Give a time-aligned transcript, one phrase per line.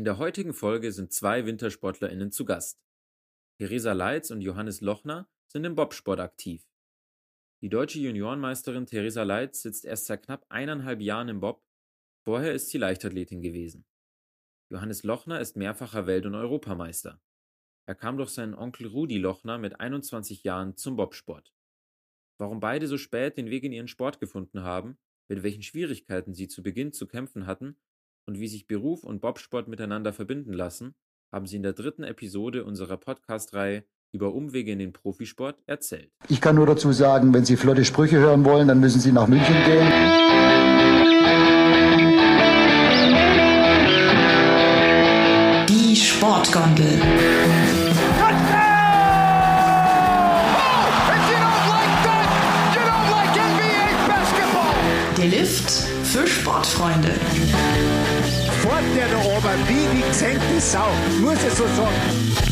[0.00, 2.82] In der heutigen Folge sind zwei WintersportlerInnen zu Gast.
[3.58, 6.66] Theresa Leitz und Johannes Lochner sind im Bobsport aktiv.
[7.60, 11.62] Die deutsche Juniorenmeisterin Theresa Leitz sitzt erst seit knapp eineinhalb Jahren im Bob,
[12.24, 13.84] vorher ist sie Leichtathletin gewesen.
[14.70, 17.20] Johannes Lochner ist mehrfacher Welt- und Europameister.
[17.84, 21.52] Er kam durch seinen Onkel Rudi Lochner mit 21 Jahren zum Bobsport.
[22.38, 24.96] Warum beide so spät den Weg in ihren Sport gefunden haben,
[25.28, 27.76] mit welchen Schwierigkeiten sie zu Beginn zu kämpfen hatten
[28.30, 30.94] und wie sich Beruf und Bobsport miteinander verbinden lassen,
[31.32, 36.12] haben sie in der dritten Episode unserer Podcast-Reihe über Umwege in den Profisport erzählt.
[36.28, 39.26] Ich kann nur dazu sagen, wenn Sie flotte Sprüche hören wollen, dann müssen Sie nach
[39.26, 39.88] München gehen.
[45.68, 47.00] Die Sportgondel.
[55.16, 55.70] Der Lift
[56.10, 57.10] für Sportfreunde.
[58.62, 60.90] Fort der da oben, wie die gesenkte Sau,
[61.22, 62.50] muss ich so sagen.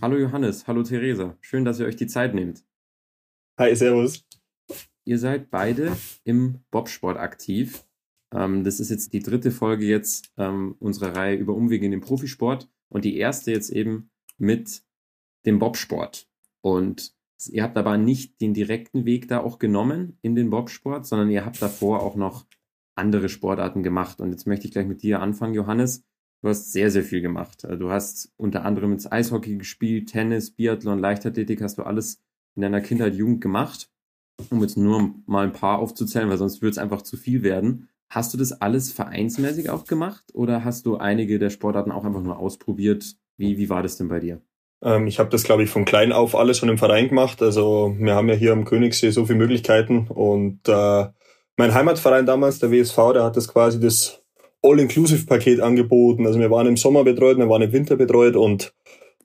[0.00, 2.64] Hallo Johannes, hallo Theresa, schön, dass ihr euch die Zeit nehmt.
[3.58, 4.24] Hi, Servus.
[5.04, 7.86] Ihr seid beide im Bobsport aktiv.
[8.32, 12.00] Ähm, das ist jetzt die dritte Folge jetzt ähm, unserer Reihe über Umwege in den
[12.00, 14.82] Profisport und die erste jetzt eben mit
[15.44, 16.28] dem Bobsport.
[16.62, 17.13] Und
[17.48, 21.44] ihr habt aber nicht den direkten Weg da auch genommen in den Bobsport, sondern ihr
[21.44, 22.46] habt davor auch noch
[22.96, 24.20] andere Sportarten gemacht.
[24.20, 26.04] Und jetzt möchte ich gleich mit dir anfangen, Johannes.
[26.42, 27.64] Du hast sehr, sehr viel gemacht.
[27.64, 32.20] Du hast unter anderem ins Eishockey gespielt, Tennis, Biathlon, Leichtathletik, hast du alles
[32.54, 33.90] in deiner Kindheit, Jugend gemacht.
[34.50, 37.88] Um jetzt nur mal ein paar aufzuzählen, weil sonst würde es einfach zu viel werden.
[38.10, 42.22] Hast du das alles vereinsmäßig auch gemacht oder hast du einige der Sportarten auch einfach
[42.22, 43.16] nur ausprobiert?
[43.36, 44.42] Wie, wie war das denn bei dir?
[44.84, 47.42] Ähm, ich habe das, glaube ich, von klein auf alles schon im Verein gemacht.
[47.42, 51.06] Also wir haben ja hier am Königssee so viele Möglichkeiten und äh,
[51.56, 54.22] mein Heimatverein damals, der WSV, der hat das quasi das
[54.62, 56.26] All-Inclusive-Paket angeboten.
[56.26, 58.74] Also wir waren im Sommer betreut, wir waren im Winter betreut und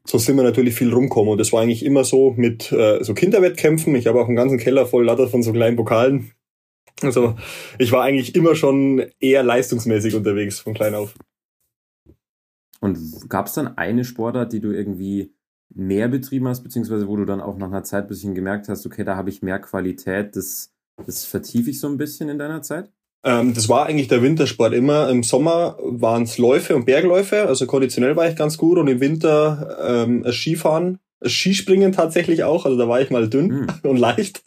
[0.05, 1.31] so sind wir natürlich viel rumkommen.
[1.31, 3.95] Und das war eigentlich immer so mit äh, so Kinderwettkämpfen.
[3.95, 6.31] Ich habe auch einen ganzen Keller voll Latter von so kleinen Pokalen.
[7.01, 7.35] Also
[7.77, 11.15] ich war eigentlich immer schon eher leistungsmäßig unterwegs von klein auf.
[12.81, 15.33] Und gab es dann eine Sportart, die du irgendwie
[15.73, 18.85] mehr betrieben hast, beziehungsweise wo du dann auch nach einer Zeit ein bisschen gemerkt hast,
[18.85, 20.71] okay, da habe ich mehr Qualität, das,
[21.05, 22.91] das vertiefe ich so ein bisschen in deiner Zeit?
[23.23, 25.09] Ähm, das war eigentlich der Wintersport immer.
[25.09, 29.01] Im Sommer waren es Läufe und Bergläufe, also konditionell war ich ganz gut und im
[29.01, 33.67] Winter ähm, Skifahren, Skispringen tatsächlich auch, also da war ich mal dünn Mhm.
[33.83, 34.41] und leicht.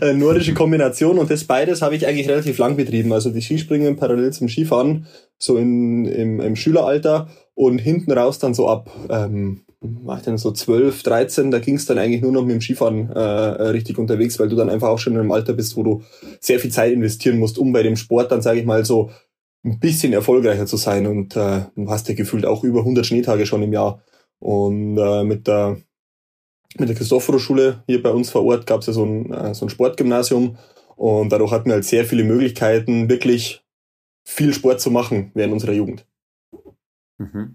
[0.00, 3.12] Äh, nordische Kombination und das beides habe ich eigentlich relativ lang betrieben.
[3.12, 5.06] Also die Skispringen parallel zum Skifahren,
[5.38, 9.65] so in, im, im Schüleralter und hinten raus dann so ab, ähm,
[10.02, 12.60] war ich dann so 12, 13, da ging es dann eigentlich nur noch mit dem
[12.60, 15.76] Skifahren äh, äh, richtig unterwegs, weil du dann einfach auch schon in einem Alter bist,
[15.76, 16.02] wo du
[16.40, 19.10] sehr viel Zeit investieren musst, um bei dem Sport dann, sage ich mal, so
[19.64, 21.06] ein bisschen erfolgreicher zu sein.
[21.06, 24.02] Und äh, du hast ja gefühlt auch über 100 Schneetage schon im Jahr.
[24.38, 25.78] Und äh, mit der
[26.78, 29.66] mit der Christophorus-Schule hier bei uns vor Ort gab es ja so ein, äh, so
[29.66, 30.58] ein Sportgymnasium
[30.96, 33.64] und dadurch hatten wir halt sehr viele Möglichkeiten, wirklich
[34.24, 36.06] viel Sport zu machen während unserer Jugend.
[37.18, 37.54] Mhm.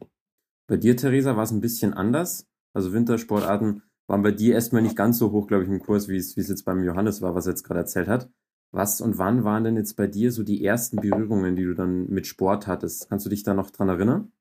[0.71, 2.47] Bei dir, Theresa, war es ein bisschen anders.
[2.73, 6.15] Also Wintersportarten waren bei dir erstmal nicht ganz so hoch, glaube ich, im Kurs, wie
[6.15, 8.29] es, jetzt beim Johannes war, was er jetzt gerade erzählt hat.
[8.71, 12.07] Was und wann waren denn jetzt bei dir so die ersten Berührungen, die du dann
[12.07, 13.09] mit Sport hattest?
[13.09, 14.31] Kannst du dich da noch dran erinnern?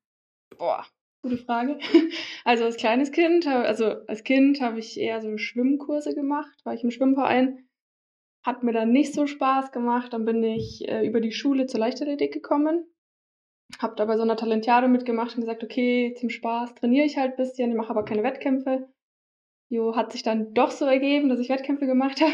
[0.57, 0.85] Boah,
[1.21, 1.79] gute Frage.
[2.45, 6.83] Also als kleines Kind, also als Kind habe ich eher so Schwimmkurse gemacht, war ich
[6.85, 7.67] im Schwimmverein.
[8.41, 10.13] Hat mir dann nicht so Spaß gemacht.
[10.13, 12.85] Dann bin ich äh, über die Schule zur Leichtathletik gekommen.
[13.79, 17.31] Hab da bei so einer Talentiade mitgemacht und gesagt, okay, zum Spaß trainiere ich halt
[17.31, 18.87] ein bisschen, mache aber keine Wettkämpfe.
[19.69, 22.33] Jo, hat sich dann doch so ergeben, dass ich Wettkämpfe gemacht habe,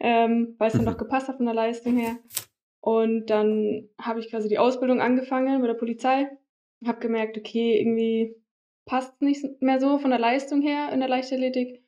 [0.00, 0.86] ähm, weil es dann Mhm.
[0.90, 2.16] doch gepasst hat von der Leistung her.
[2.80, 6.28] Und dann habe ich quasi die Ausbildung angefangen bei der Polizei
[6.86, 8.36] habe gemerkt, okay, irgendwie
[8.86, 11.82] passt nicht mehr so von der Leistung her in der Leichtathletik.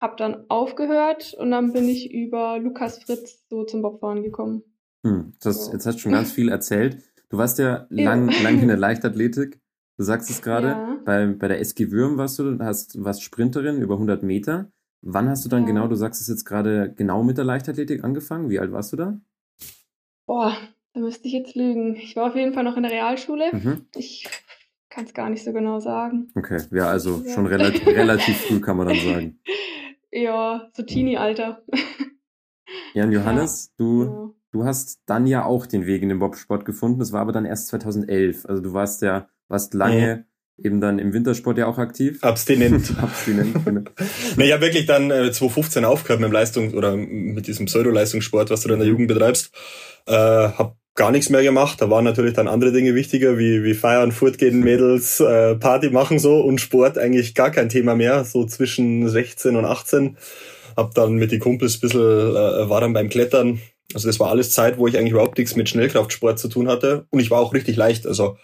[0.00, 4.62] Hab dann aufgehört und dann bin ich über Lukas Fritz so zum Bobfahren gekommen.
[5.04, 5.72] Hm, das, So.
[5.72, 7.02] jetzt hast du schon ganz viel erzählt.
[7.30, 9.60] Du warst ja lang, lang in der Leichtathletik.
[9.96, 10.68] Du sagst es gerade.
[10.68, 10.98] Ja.
[11.04, 14.70] Bei, bei der SG Würm warst du, hast, warst Sprinterin über 100 Meter.
[15.02, 15.66] Wann hast du dann Ja.
[15.68, 18.48] genau, du sagst es jetzt gerade, genau mit der Leichtathletik angefangen?
[18.50, 19.20] Wie alt warst du da?
[20.26, 20.56] Boah,
[20.92, 21.96] da müsste ich jetzt lügen.
[21.96, 23.50] Ich war auf jeden Fall noch in der Realschule.
[23.52, 23.86] Mhm.
[23.96, 24.28] Ich
[24.90, 26.30] kann es gar nicht so genau sagen.
[26.34, 29.38] Okay, ja, also schon relativ, relativ früh kann man dann sagen.
[30.10, 31.62] Ja, so Teenie-Alter.
[32.94, 33.84] Jan Johannes, Ja.
[33.84, 34.34] du
[34.64, 36.98] hast dann ja auch den Weg in den Bobsport gefunden.
[36.98, 38.46] Das war aber dann erst 2011.
[38.46, 40.26] Also du warst ja, warst lange
[40.58, 42.22] eben dann im Wintersport ja auch aktiv.
[42.22, 42.92] Abstinent.
[43.02, 43.82] Abstinent, genau.
[44.36, 48.50] nee, ich habe wirklich dann äh, 2015 aufgehört mit dem Leistung oder mit diesem Pseudo-Leistungssport,
[48.50, 49.52] was du dann in der Jugend betreibst.
[50.06, 51.80] Äh, hab gar nichts mehr gemacht.
[51.80, 56.18] Da waren natürlich dann andere Dinge wichtiger, wie, wie feiern, fortgehen, Mädels, äh, Party machen
[56.18, 60.16] so und Sport eigentlich gar kein Thema mehr, so zwischen 16 und 18.
[60.76, 63.60] Hab dann mit den Kumpels ein bisschen, äh, war dann beim Klettern.
[63.94, 67.06] Also das war alles Zeit, wo ich eigentlich überhaupt nichts mit Schnellkraftsport zu tun hatte.
[67.10, 68.06] Und ich war auch richtig leicht.
[68.06, 68.36] Also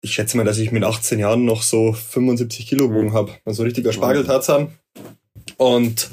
[0.00, 3.32] ich schätze mal, dass ich mit 18 Jahren noch so 75 Kilo gewogen habe.
[3.44, 4.68] Also richtiger Spargeltarzan.
[5.58, 6.10] Und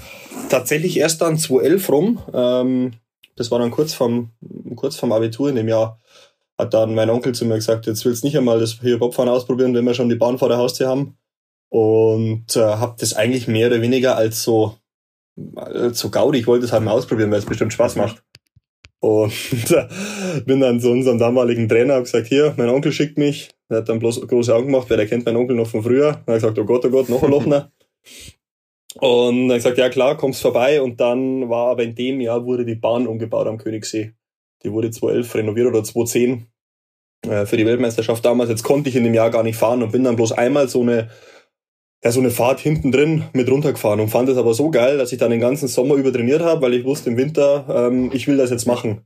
[0.49, 2.93] tatsächlich erst dann 2011 rum, ähm,
[3.35, 4.31] das war dann kurz vom,
[4.75, 5.99] kurz vom Abitur in dem Jahr,
[6.57, 9.29] hat dann mein Onkel zu mir gesagt, jetzt willst du nicht einmal das hier Bobfahren
[9.29, 11.17] ausprobieren, wenn wir schon die Bahn vor der Haustür haben.
[11.69, 14.77] Und äh, habe das eigentlich mehr oder weniger als so,
[15.55, 18.23] als so Gaudi, ich wollte es halt mal ausprobieren, weil es bestimmt Spaß macht.
[18.99, 19.31] Und
[20.45, 23.49] bin dann zu unserem damaligen Trainer, hab gesagt, hier, mein Onkel schickt mich.
[23.69, 26.23] Er hat dann bloß große Augen gemacht, weil er kennt meinen Onkel noch von früher.
[26.25, 27.71] Er hat gesagt, oh Gott, oh Gott, noch ein Lochner.
[28.99, 30.81] Und dann gesagt, ja klar, kommst vorbei.
[30.81, 34.13] Und dann war aber in dem Jahr wurde die Bahn umgebaut am Königssee.
[34.63, 36.47] Die wurde 2011 renoviert oder 2010
[37.27, 38.49] äh, für die Weltmeisterschaft damals.
[38.49, 40.81] Jetzt konnte ich in dem Jahr gar nicht fahren und bin dann bloß einmal so
[40.81, 41.09] eine,
[42.03, 45.11] ja, so eine Fahrt hinten drin mit runtergefahren und fand es aber so geil, dass
[45.11, 48.27] ich dann den ganzen Sommer über trainiert habe, weil ich wusste im Winter, ähm, ich
[48.27, 49.01] will das jetzt machen.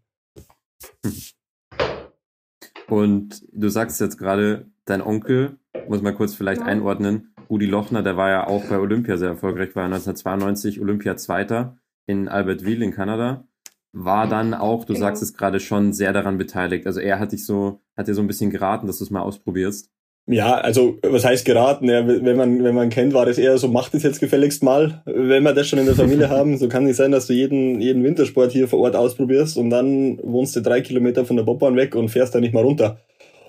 [2.90, 5.58] Und du sagst jetzt gerade, dein Onkel,
[5.88, 6.68] muss man kurz vielleicht Ja.
[6.68, 11.78] einordnen, Rudi Lochner, der war ja auch bei Olympia sehr erfolgreich, war 1992 Olympia-Zweiter
[12.08, 13.46] in Albertville in Kanada.
[13.94, 15.06] War dann auch, du Genau.
[15.06, 16.88] sagst es gerade schon, sehr daran beteiligt.
[16.88, 19.22] Also er hat dich so, hat dir so ein bisschen geraten, dass du es mal
[19.22, 19.90] ausprobierst.
[20.28, 21.90] Ja, also was heißt geraten?
[21.90, 25.02] Ja, wenn man wenn man kennt, war das eher so, macht es jetzt gefälligst mal.
[25.06, 27.82] Wenn wir das schon in der Familie haben, so kann nicht sein, dass du jeden
[27.82, 31.76] jeden Wintersport hier vor Ort ausprobierst und dann wohnst du drei Kilometer von der Bobbahn
[31.76, 33.00] weg und fährst da nicht mal runter.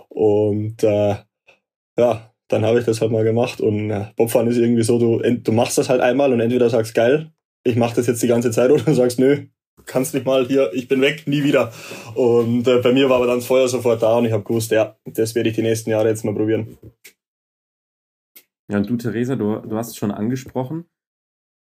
[0.08, 1.16] Und äh,
[1.98, 5.20] ja, dann habe ich das halt mal gemacht und äh, Bobfahren ist irgendwie so, du
[5.20, 7.32] ent- du machst das halt einmal und entweder sagst geil,
[7.64, 9.46] ich mache das jetzt die ganze Zeit oder sagst nö,
[9.86, 11.72] kannst nicht mal hier, ich bin weg, nie wieder.
[12.14, 14.70] Und äh, bei mir war aber dann das Feuer sofort da und ich habe gewusst,
[14.70, 16.78] ja, das werde ich die nächsten Jahre jetzt mal probieren.
[18.70, 20.86] Ja, und du, Theresa, du, du hast es schon angesprochen,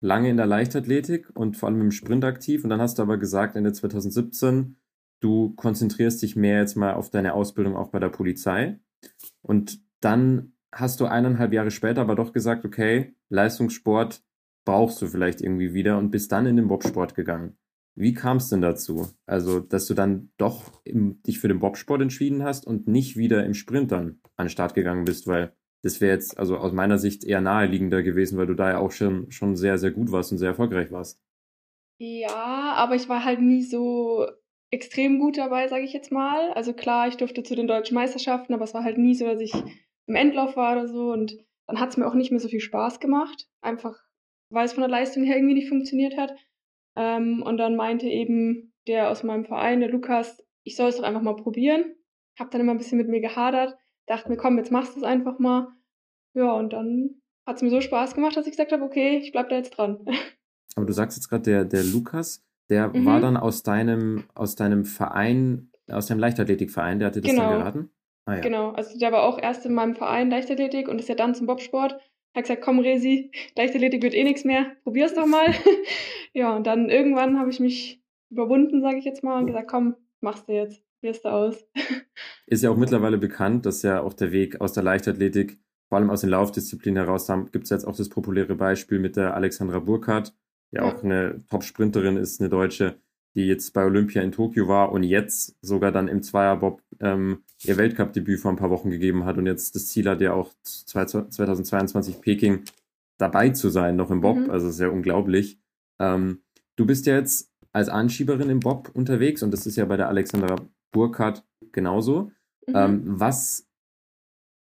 [0.01, 2.65] lange in der Leichtathletik und vor allem im Sprint aktiv.
[2.65, 4.77] Und dann hast du aber gesagt, Ende 2017,
[5.21, 8.79] du konzentrierst dich mehr jetzt mal auf deine Ausbildung auch bei der Polizei.
[9.41, 14.23] Und dann hast du eineinhalb Jahre später aber doch gesagt, okay, Leistungssport
[14.65, 17.57] brauchst du vielleicht irgendwie wieder und bist dann in den Bobsport gegangen.
[17.95, 19.09] Wie kam es denn dazu?
[19.27, 23.45] Also, dass du dann doch im, dich für den Bobsport entschieden hast und nicht wieder
[23.45, 26.99] im Sprint dann an den Start gegangen bist, weil das wäre jetzt also aus meiner
[26.99, 30.33] Sicht eher naheliegender gewesen, weil du da ja auch schon, schon sehr, sehr gut warst
[30.33, 31.21] und sehr erfolgreich warst.
[31.99, 34.27] Ja, aber ich war halt nie so
[34.71, 36.53] extrem gut dabei, sage ich jetzt mal.
[36.55, 39.41] Also klar, ich durfte zu den deutschen Meisterschaften, aber es war halt nie so, dass
[39.41, 39.53] ich
[40.07, 41.13] im Endlauf war oder so.
[41.13, 41.37] Und
[41.67, 43.49] dann hat es mir auch nicht mehr so viel Spaß gemacht.
[43.61, 44.01] Einfach,
[44.51, 46.33] weil es von der Leistung her irgendwie nicht funktioniert hat.
[46.97, 51.05] Ähm, und dann meinte eben der aus meinem Verein, der Lukas, ich soll es doch
[51.05, 51.95] einfach mal probieren.
[52.39, 53.77] Hab dann immer ein bisschen mit mir gehadert.
[54.07, 55.69] Dachte mir, komm, jetzt machst du es einfach mal.
[56.35, 59.33] Ja, und dann hat es mir so Spaß gemacht, dass ich gesagt habe, okay, ich
[59.33, 60.05] bleib da jetzt dran.
[60.77, 63.07] Aber du sagst jetzt gerade, der, der Lukas, der Mhm.
[63.07, 67.43] war dann aus deinem, aus deinem Verein, aus deinem Leichtathletikverein, der hatte das Genau.
[67.43, 67.91] dann geraten?
[68.25, 68.41] Ah, ja.
[68.41, 71.47] Genau, also der war auch erst in meinem Verein Leichtathletik und ist ja dann zum
[71.47, 71.99] Bobsport.
[72.35, 75.47] Hat gesagt, komm Resi, Leichtathletik wird eh nichts mehr, probier's doch mal.
[76.33, 79.97] ja, und dann irgendwann habe ich mich überwunden, sage ich jetzt mal, und gesagt, komm,
[80.21, 81.67] machst du jetzt, probierst du aus.
[82.47, 85.59] Ist ja auch mittlerweile bekannt, dass ja auch der Weg aus der Leichtathletik,
[85.89, 89.17] vor allem aus den Laufdisziplinen heraus, da gibt es jetzt auch das populäre Beispiel mit
[89.17, 90.35] der Alexandra Burkhardt,
[90.73, 90.85] die Ja.
[90.85, 92.99] auch eine Top-Sprinterin ist, eine Deutsche,
[93.35, 97.77] die jetzt bei Olympia in Tokio war und jetzt sogar dann im Zweierbob ähm, ihr
[97.77, 102.21] Weltcup-Debüt vor ein paar Wochen gegeben hat und jetzt das Ziel hat ja auch 2022
[102.21, 102.63] Peking
[103.19, 104.51] dabei zu sein, noch im Bob, Mhm.
[104.51, 105.61] also sehr unglaublich.
[106.01, 106.43] Ähm,
[106.77, 110.09] du bist ja jetzt als Anschieberin im Bob unterwegs und das ist ja bei der
[110.09, 110.57] Alexandra
[110.93, 112.31] Burkhardt genauso.
[112.67, 112.75] Mhm.
[112.77, 113.67] Ähm, was,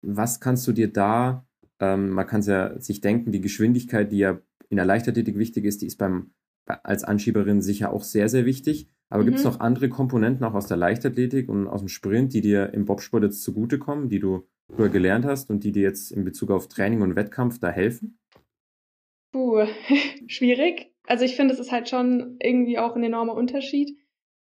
[0.02, 1.46] was kannst du dir da,
[1.78, 5.64] ähm, man kann es ja sich denken, die Geschwindigkeit, die ja in der Leichtathletik wichtig
[5.64, 6.30] ist, die ist beim,
[6.66, 8.88] bei- als Anschieberin sicher auch sehr, sehr wichtig.
[9.10, 9.50] Aber gibt es Mhm.
[9.50, 13.24] noch andere Komponenten auch aus der Leichtathletik und aus dem Sprint, die dir im Bobsport
[13.24, 17.02] jetzt zugutekommen, die du früher gelernt hast und die dir jetzt in Bezug auf Training
[17.02, 18.18] und Wettkampf da helfen?
[19.32, 19.66] Puh,
[20.28, 20.92] schwierig.
[21.06, 23.96] Also ich finde, es ist halt schon irgendwie auch ein enormer Unterschied.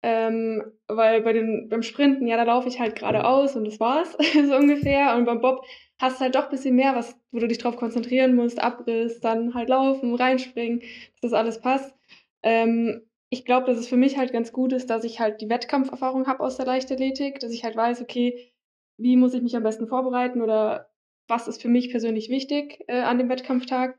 [0.06, 4.12] Ähm, weil bei den, beim Sprinten, ja, da laufe ich halt geradeaus und das war's,
[4.34, 5.16] so ungefähr.
[5.16, 5.64] Und beim Bob
[5.98, 9.22] hast du halt doch ein bisschen mehr, was, wo du dich drauf konzentrieren musst, Abriss,
[9.22, 11.96] dann halt laufen, reinspringen, dass das alles passt.
[12.44, 13.02] Ähm,
[13.34, 16.28] ich glaube, dass es für mich halt ganz gut ist, dass ich halt die Wettkampferfahrung
[16.28, 18.54] habe aus der Leichtathletik, dass ich halt weiß, okay,
[18.98, 20.92] wie muss ich mich am besten vorbereiten oder
[21.28, 23.98] was ist für mich persönlich wichtig äh, an dem Wettkampftag.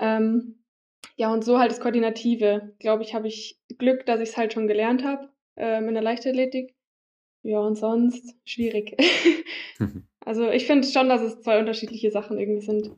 [0.00, 0.64] Ähm,
[1.14, 2.74] ja, und so halt das Koordinative.
[2.80, 6.02] Glaube ich, habe ich Glück, dass ich es halt schon gelernt habe ähm, in der
[6.02, 6.74] Leichtathletik.
[7.42, 8.96] Ja, und sonst schwierig.
[10.24, 12.90] also ich finde schon, dass es zwei unterschiedliche Sachen irgendwie sind.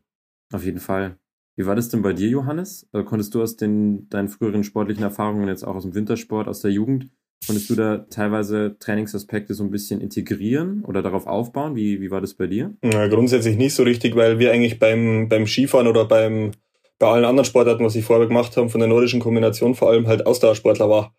[0.50, 1.18] Auf jeden Fall.
[1.58, 2.86] Wie war das denn bei dir, Johannes?
[2.92, 6.60] Also konntest du aus den, deinen früheren sportlichen Erfahrungen, jetzt auch aus dem Wintersport, aus
[6.60, 7.10] der Jugend,
[7.44, 11.74] konntest du da teilweise Trainingsaspekte so ein bisschen integrieren oder darauf aufbauen?
[11.74, 12.76] Wie, wie war das bei dir?
[12.84, 16.52] Ja, grundsätzlich nicht so richtig, weil wir eigentlich beim, beim Skifahren oder beim,
[17.00, 20.06] bei allen anderen Sportarten, was ich vorher gemacht habe, von der nordischen Kombination vor allem
[20.06, 21.16] halt Ausdauersportler war.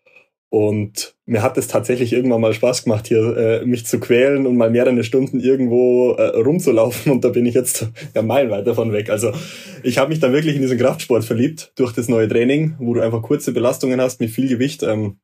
[0.50, 4.56] Und mir hat es tatsächlich irgendwann mal Spaß gemacht, hier äh, mich zu quälen und
[4.56, 7.12] mal mehrere Stunden irgendwo äh, rumzulaufen.
[7.12, 9.10] Und da bin ich jetzt ja meilenweit davon weg.
[9.10, 9.32] Also
[9.84, 13.00] ich habe mich da wirklich in diesen Kraftsport verliebt durch das neue Training, wo du
[13.00, 14.82] einfach kurze Belastungen hast mit viel Gewicht.
[14.82, 15.20] Ähm,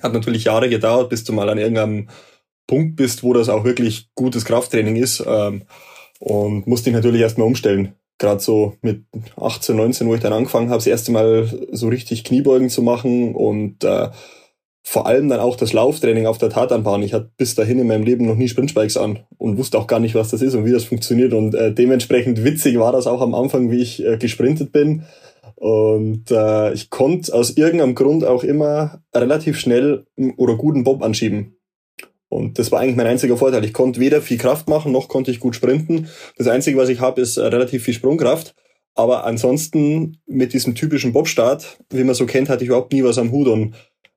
[0.00, 2.08] hat natürlich Jahre gedauert, bis du mal an irgendeinem
[2.68, 5.24] Punkt bist, wo das auch wirklich gutes Krafttraining ist.
[5.26, 5.64] Ähm,
[6.20, 7.94] und musste dich natürlich erstmal umstellen.
[8.18, 12.22] Gerade so mit 18, 19, wo ich dann angefangen habe, das erste Mal so richtig
[12.22, 14.10] Kniebeugen zu machen und äh,
[14.82, 17.02] vor allem dann auch das Lauftraining auf der Tatanbahn.
[17.02, 20.00] Ich hatte bis dahin in meinem Leben noch nie Sprintspikes an und wusste auch gar
[20.00, 21.32] nicht, was das ist und wie das funktioniert.
[21.32, 25.04] Und äh, dementsprechend witzig war das auch am Anfang, wie ich äh, gesprintet bin.
[25.54, 30.04] Und äh, ich konnte aus irgendeinem Grund auch immer relativ schnell
[30.36, 31.56] oder guten Bob anschieben.
[32.28, 33.64] Und das war eigentlich mein einziger Vorteil.
[33.64, 36.08] Ich konnte weder viel Kraft machen, noch konnte ich gut sprinten.
[36.36, 38.54] Das Einzige, was ich habe, ist äh, relativ viel Sprungkraft.
[38.94, 43.18] Aber ansonsten mit diesem typischen Bobstart, wie man so kennt, hatte ich überhaupt nie was
[43.18, 43.48] am Hut.
[43.48, 43.74] Und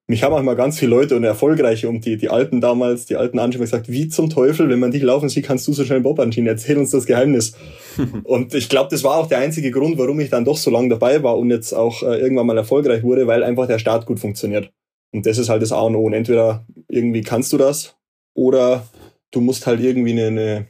[0.08, 3.16] mich haben auch mal ganz viele Leute und erfolgreiche und die, die alten damals, die
[3.16, 6.02] alten Anschieber gesagt, wie zum Teufel, wenn man dich laufen sieht, kannst du so schnell
[6.02, 7.54] Bob anschieben, erzähl uns das Geheimnis.
[8.24, 10.90] und ich glaube, das war auch der einzige Grund, warum ich dann doch so lange
[10.90, 14.20] dabei war und jetzt auch äh, irgendwann mal erfolgreich wurde, weil einfach der Start gut
[14.20, 14.72] funktioniert.
[15.12, 16.04] Und das ist halt das A und O.
[16.04, 17.96] Und entweder irgendwie kannst du das
[18.36, 18.86] oder
[19.32, 20.68] du musst halt irgendwie eine, eine,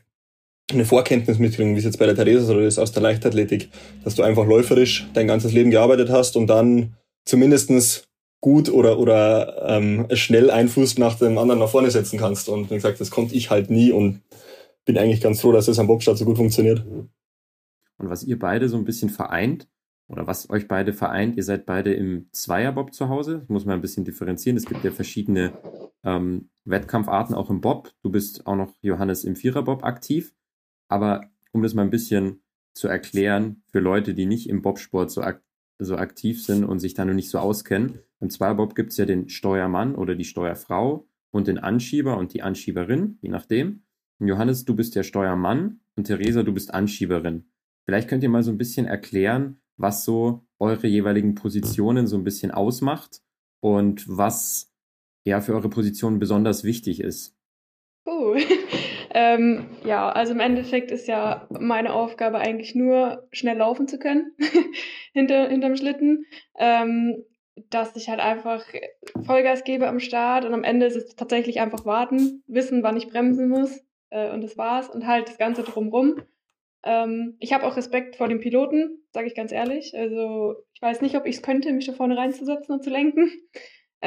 [0.71, 3.69] eine Vorkenntnis mitkriegen, wie es jetzt bei der Theresa oder ist aus der Leichtathletik,
[4.05, 6.93] dass du einfach läuferisch dein ganzes Leben gearbeitet hast und dann
[7.25, 8.07] zumindestens
[8.45, 12.47] gut oder, oder ähm, schnell einen Fuß nach dem anderen nach vorne setzen kannst.
[12.47, 14.21] Und wie gesagt, das konnte ich halt nie und
[14.85, 16.85] bin eigentlich ganz froh, dass das am Bobstart so gut funktioniert.
[16.85, 17.09] Und
[17.97, 19.67] was ihr beide so ein bisschen vereint,
[20.07, 23.39] oder was euch beide vereint, ihr seid beide im Zweierbob zu Hause.
[23.39, 24.57] Das muss man ein bisschen differenzieren.
[24.57, 25.53] Es gibt ja verschiedene
[26.03, 27.93] ähm, Wettkampfarten auch im Bob.
[28.03, 30.35] Du bist auch noch, Johannes, im Viererbob aktiv.
[30.87, 32.43] Aber um das mal ein bisschen
[32.75, 35.41] zu erklären für Leute, die nicht im Bobsport so, ak
[35.79, 39.05] so aktiv sind und sich da noch nicht so auskennen, im Zweierbob gibt es ja
[39.05, 43.84] den Steuermann oder die Steuerfrau und den Anschieber und die Anschieberin, je nachdem.
[44.20, 47.46] Und Johannes, du bist der Steuermann und Theresa, du bist Anschieberin.
[47.86, 52.24] Vielleicht könnt ihr mal so ein bisschen erklären, was so eure jeweiligen Positionen so ein
[52.24, 53.22] bisschen ausmacht
[53.60, 54.74] und was
[55.25, 57.36] ja für eure Position besonders wichtig ist.
[58.08, 58.36] Uh,
[59.17, 64.36] ähm, ja, also im Endeffekt ist ja meine Aufgabe eigentlich nur schnell laufen zu können
[65.13, 66.25] hinter, hinterm Schlitten.
[66.60, 67.24] Ähm,
[67.69, 68.65] dass ich halt einfach
[69.25, 73.07] Vollgas gebe am Start und am Ende ist es tatsächlich einfach warten, wissen, wann ich
[73.07, 76.22] bremsen muss äh, und das war's und halt das Ganze drumrum.
[76.84, 79.98] Ähm, ich habe auch Respekt vor dem Piloten, sage ich ganz ehrlich.
[79.98, 83.31] Also ich weiß nicht, ob ich es könnte, mich da vorne reinzusetzen und zu lenken.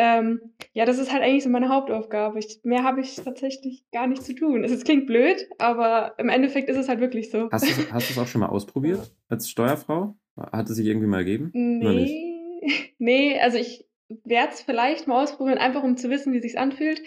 [0.01, 0.41] Ähm,
[0.75, 2.39] ja, das ist halt eigentlich so meine Hauptaufgabe.
[2.39, 4.63] Ich, mehr habe ich tatsächlich gar nicht zu tun.
[4.63, 7.51] Es klingt blöd, aber im Endeffekt ist es halt wirklich so.
[7.51, 10.15] Hast du es auch schon mal ausprobiert als Steuerfrau?
[10.37, 11.51] Hat es sich irgendwie mal gegeben?
[11.53, 12.37] Nee
[12.99, 13.87] nee, also ich
[14.25, 17.03] werde es vielleicht mal ausprobieren, einfach um zu wissen, wie sich's anfühlt.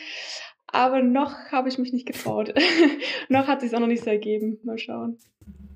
[0.68, 2.54] Aber noch habe ich mich nicht getraut.
[3.30, 4.58] noch hat sich auch noch nicht so ergeben.
[4.64, 5.18] Mal schauen.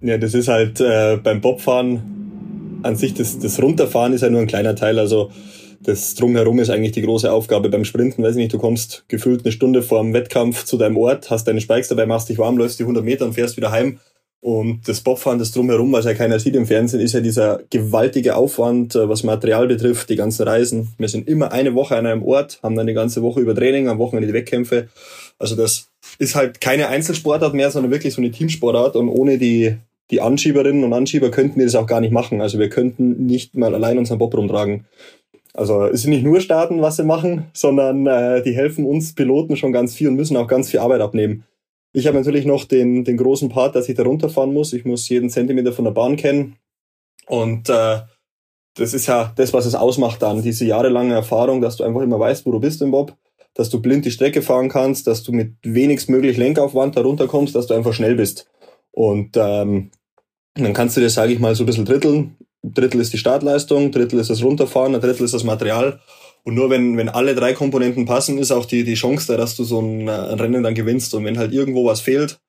[0.01, 4.41] Ja, das ist halt äh, beim Bobfahren an sich, das, das Runterfahren ist ja nur
[4.41, 5.00] ein kleiner Teil.
[5.00, 5.31] Also
[5.86, 8.24] das Drumherum ist eigentlich die große Aufgabe beim Sprinten.
[8.24, 11.48] Weiß ich nicht, du kommst gefühlt eine Stunde vor dem Wettkampf zu deinem Ort, hast
[11.48, 14.00] deine Spikes dabei, machst dich warm, läufst die 100 Meter und fährst wieder heim
[14.46, 18.36] und das Bobfahren, das drumherum, was ja keiner sieht im Fernsehen, ist ja dieser gewaltige
[18.36, 20.94] Aufwand, äh, was Material betrifft, die ganzen Reisen.
[21.00, 23.88] Wir sind immer eine Woche an einem Ort, haben dann die ganze Woche über Training,
[23.88, 24.88] am Wochenende die Wettkämpfe.
[25.39, 25.88] Also das
[26.20, 28.96] ist halt keine Einzelsportart mehr, sondern wirklich so eine Teamsportart.
[28.96, 29.77] Und ohne die,
[30.12, 32.39] die Anschieberinnen und Anschieber könnten wir das auch gar nicht machen.
[32.39, 34.86] Also wir könnten nicht mal allein unseren Bob rumtragen.
[35.55, 39.55] Also es sind nicht nur Staaten, was sie machen, sondern äh, die helfen uns Piloten
[39.55, 41.45] schon ganz viel und müssen auch ganz viel Arbeit abnehmen.
[41.93, 44.74] Ich habe natürlich noch den, den großen Part, dass ich da runterfahren muss.
[44.74, 46.57] Ich muss jeden Zentimeter von der Bahn kennen.
[47.27, 48.00] Und äh,
[48.75, 52.19] das ist ja das, was es ausmacht dann, diese jahrelange Erfahrung, dass du einfach immer
[52.19, 53.15] weißt, wo du bist im Bob,
[53.53, 57.67] dass du blind die Strecke fahren kannst, dass du mit wenigstmöglich Lenkaufwand da runterkommst, dass
[57.67, 58.50] du einfach schnell bist.
[58.91, 59.91] Und ähm,
[60.55, 62.35] dann kannst du dir, sage ich mal, so ein bisschen dritteln.
[62.74, 66.00] Drittel ist die Startleistung, Drittel ist das Runterfahren, ein Drittel ist das Material.
[66.43, 69.55] Und nur wenn, wenn alle drei Komponenten passen, ist auch die, die Chance da, dass
[69.55, 71.13] du so ein, ein Rennen dann gewinnst.
[71.15, 72.39] Und wenn halt irgendwo was fehlt,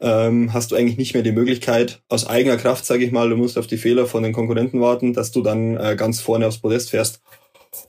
[0.00, 3.36] ähm, hast du eigentlich nicht mehr die Möglichkeit, aus eigener Kraft, sage ich mal, du
[3.36, 6.58] musst auf die Fehler von den Konkurrenten warten, dass du dann äh, ganz vorne aufs
[6.58, 7.22] Podest fährst.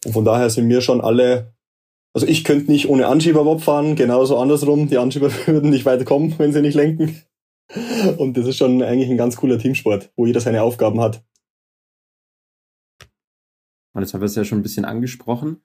[0.05, 1.53] Und von daher sind mir schon alle,
[2.13, 6.33] also ich könnte nicht ohne Anschieber fahren, genauso andersrum, die Anschieber würden nicht weit kommen,
[6.37, 7.21] wenn sie nicht lenken.
[8.17, 11.23] Und das ist schon eigentlich ein ganz cooler Teamsport, wo jeder seine Aufgaben hat.
[13.95, 15.61] Und jetzt haben wir es ja schon ein bisschen angesprochen.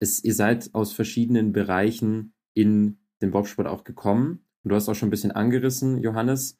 [0.00, 4.46] Es, ihr seid aus verschiedenen Bereichen in den Bobsport auch gekommen.
[4.64, 6.58] Und du hast auch schon ein bisschen angerissen, Johannes.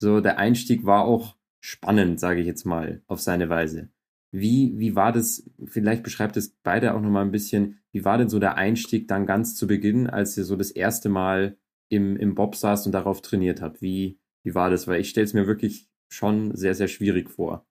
[0.00, 3.88] So, der Einstieg war auch spannend, sage ich jetzt mal, auf seine Weise.
[4.32, 8.28] Wie, wie war das, vielleicht beschreibt es beide auch nochmal ein bisschen, wie war denn
[8.28, 11.56] so der Einstieg dann ganz zu Beginn, als ihr so das erste Mal
[11.88, 13.80] im, im Bob saßt und darauf trainiert habt?
[13.80, 14.86] Wie, wie war das?
[14.86, 17.66] Weil ich stelle es mir wirklich schon sehr, sehr schwierig vor.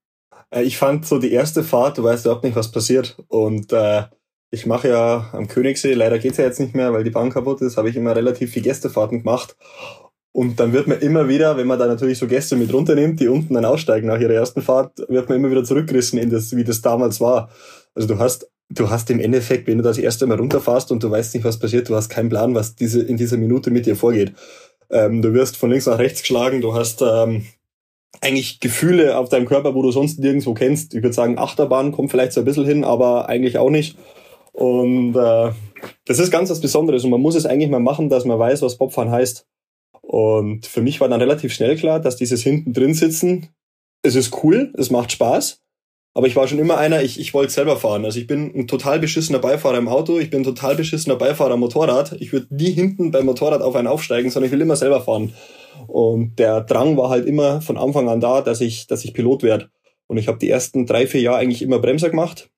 [0.49, 3.17] Äh, ich fand so die erste Fahrt, du weißt überhaupt nicht, was passiert.
[3.27, 4.03] Und äh,
[4.51, 7.61] ich mache ja am Königssee, leider geht's ja jetzt nicht mehr, weil die Bahn kaputt
[7.61, 9.55] ist, habe ich immer relativ viel Gästefahrten gemacht.
[10.31, 13.27] Und dann wird man immer wieder, wenn man da natürlich so Gäste mit runternimmt, die
[13.27, 16.63] unten dann aussteigen nach ihrer ersten Fahrt, wird man immer wieder zurückgerissen in das, wie
[16.63, 17.49] das damals war.
[17.95, 21.09] Also du hast, du hast im Endeffekt, wenn du das erste Mal runterfährst und du
[21.09, 23.95] weißt nicht, was passiert, du hast keinen Plan, was diese, in dieser Minute mit dir
[23.95, 24.33] vorgeht.
[24.91, 27.45] Ähm, du wirst von links nach rechts geschlagen, du hast ähm,
[28.21, 30.93] eigentlich Gefühle auf deinem Körper, wo du sonst nirgendwo kennst.
[30.93, 33.97] Ich würde sagen, Achterbahn kommt vielleicht so ein bisschen hin, aber eigentlich auch nicht.
[34.51, 35.51] Und äh,
[36.05, 38.61] das ist ganz was Besonderes und man muss es eigentlich mal machen, dass man weiß,
[38.61, 39.45] was Bobfahren heißt.
[40.01, 43.49] Und für mich war dann relativ schnell klar, dass dieses hinten drin sitzen,
[44.01, 45.61] es ist cool, es macht Spaß.
[46.19, 48.03] Aber ich war schon immer einer, ich, ich wollte selber fahren.
[48.03, 51.53] Also ich bin ein total beschissener Beifahrer im Auto, ich bin ein total beschissener Beifahrer
[51.53, 52.17] am Motorrad.
[52.19, 55.33] Ich würde nie hinten beim Motorrad auf einen aufsteigen, sondern ich will immer selber fahren.
[55.87, 59.43] Und der Drang war halt immer von Anfang an da, dass ich, dass ich Pilot
[59.43, 59.69] werde.
[60.07, 62.49] Und ich habe die ersten drei, vier Jahre eigentlich immer Bremser gemacht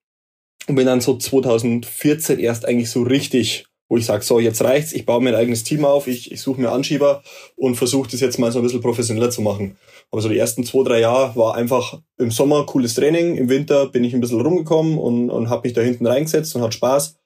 [0.68, 4.92] und bin dann so 2014 erst eigentlich so richtig, wo ich sage, so jetzt reicht's,
[4.92, 7.22] ich baue mir ein eigenes Team auf, ich, ich suche mir Anschieber
[7.58, 9.78] und versuche das jetzt mal so ein bisschen professioneller zu machen.
[10.12, 13.88] Aber so die ersten zwei, drei Jahre war einfach im Sommer cooles Training, im Winter
[13.88, 17.18] bin ich ein bisschen rumgekommen und, und habe mich da hinten reingesetzt und hat Spaß.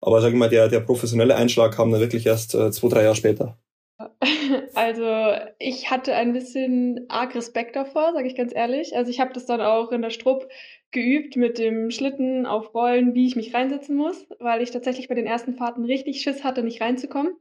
[0.00, 3.02] Aber sag ich mal, der, der professionelle Einschlag kam dann wirklich erst äh, zwei, drei
[3.02, 3.58] Jahre später.
[4.74, 8.96] Also ich hatte ein bisschen arg Respekt davor, sage ich ganz ehrlich.
[8.96, 10.48] Also ich habe das dann auch in der Strupp
[10.90, 15.14] geübt mit dem Schlitten auf Rollen, wie ich mich reinsetzen muss, weil ich tatsächlich bei
[15.14, 17.34] den ersten Fahrten richtig Schiss hatte, nicht reinzukommen.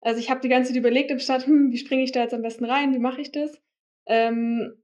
[0.00, 2.34] Also ich habe die ganze Zeit überlegt im Start, hm, wie springe ich da jetzt
[2.34, 3.60] am besten rein, wie mache ich das?
[4.06, 4.82] Ähm,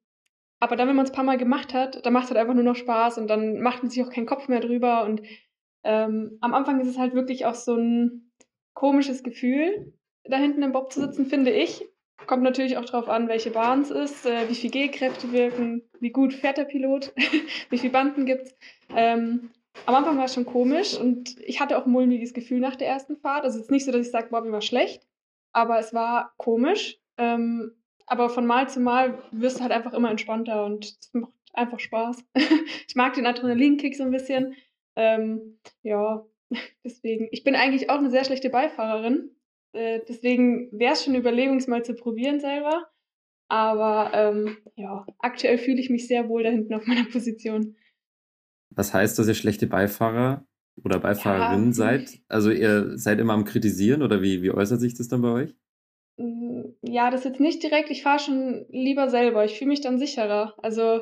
[0.60, 2.54] aber dann, wenn man es ein paar Mal gemacht hat, dann macht es halt einfach
[2.54, 5.04] nur noch Spaß und dann macht man sich auch keinen Kopf mehr drüber.
[5.04, 5.22] Und
[5.84, 8.30] ähm, am Anfang ist es halt wirklich auch so ein
[8.74, 11.84] komisches Gefühl, da hinten im Bob zu sitzen, finde ich.
[12.26, 16.10] Kommt natürlich auch darauf an, welche Bahn es ist, äh, wie viel G-Kräfte wirken, wie
[16.10, 17.14] gut fährt der Pilot,
[17.70, 18.54] wie viele Banden gibt's.
[18.94, 19.50] Ähm,
[19.86, 22.88] am Anfang war es schon komisch und ich hatte auch ein mulmiges Gefühl nach der
[22.88, 23.44] ersten Fahrt.
[23.44, 25.06] Also es ist nicht so, dass ich sage, boah, mir war schlecht,
[25.52, 26.98] aber es war komisch.
[27.16, 27.79] Ähm,
[28.10, 31.78] aber von Mal zu Mal wirst du halt einfach immer entspannter und es macht einfach
[31.78, 32.24] Spaß.
[32.88, 34.54] ich mag den Adrenalinkick so ein bisschen.
[34.96, 36.26] Ähm, ja,
[36.84, 37.28] deswegen.
[37.30, 39.30] Ich bin eigentlich auch eine sehr schlechte Beifahrerin.
[39.72, 42.90] Äh, deswegen wäre es schon eine Überlegung, es mal zu probieren selber.
[43.48, 47.76] Aber ähm, ja, aktuell fühle ich mich sehr wohl da hinten auf meiner Position.
[48.70, 50.46] Was heißt, dass ihr schlechte Beifahrer
[50.84, 51.72] oder Beifahrerin ja.
[51.72, 52.20] seid?
[52.26, 55.54] Also ihr seid immer am Kritisieren oder wie, wie äußert sich das dann bei euch?
[56.20, 57.90] Mm, ja, das jetzt nicht direkt.
[57.90, 59.44] Ich fahre schon lieber selber.
[59.44, 60.54] Ich fühle mich dann sicherer.
[60.58, 61.00] Also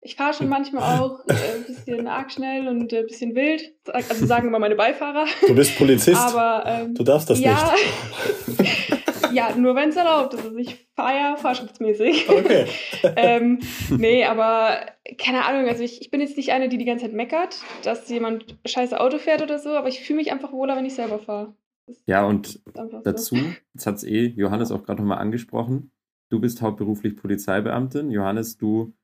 [0.00, 3.74] ich fahre schon manchmal auch äh, ein bisschen arg schnell und ein äh, bisschen wild.
[3.92, 5.26] Also sagen wir meine Beifahrer.
[5.46, 6.20] Du bist Polizist.
[6.20, 7.74] Aber ähm, du darfst das ja,
[8.56, 9.32] nicht.
[9.34, 10.44] ja, nur wenn es erlaubt ist.
[10.44, 12.28] Also ich fahre ja fahrschaftsmäßig.
[12.30, 12.66] Okay.
[13.16, 14.78] ähm, nee, aber
[15.18, 15.68] keine Ahnung.
[15.68, 18.98] Also ich, ich bin jetzt nicht eine, die die ganze Zeit meckert, dass jemand scheiße
[18.98, 21.54] Auto fährt oder so, aber ich fühle mich einfach wohler, wenn ich selber fahre.
[22.06, 22.62] Ja, und
[23.04, 23.36] dazu,
[23.74, 25.92] jetzt hat es eh Johannes auch gerade nochmal angesprochen.
[26.30, 28.10] Du bist hauptberuflich Polizeibeamtin.
[28.10, 28.94] Johannes, du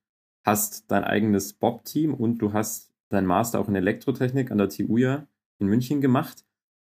[0.44, 4.96] hast dein eigenes Bob-Team und du hast dein Master auch in Elektrotechnik an der TU
[4.96, 5.26] ja
[5.58, 6.44] in München gemacht.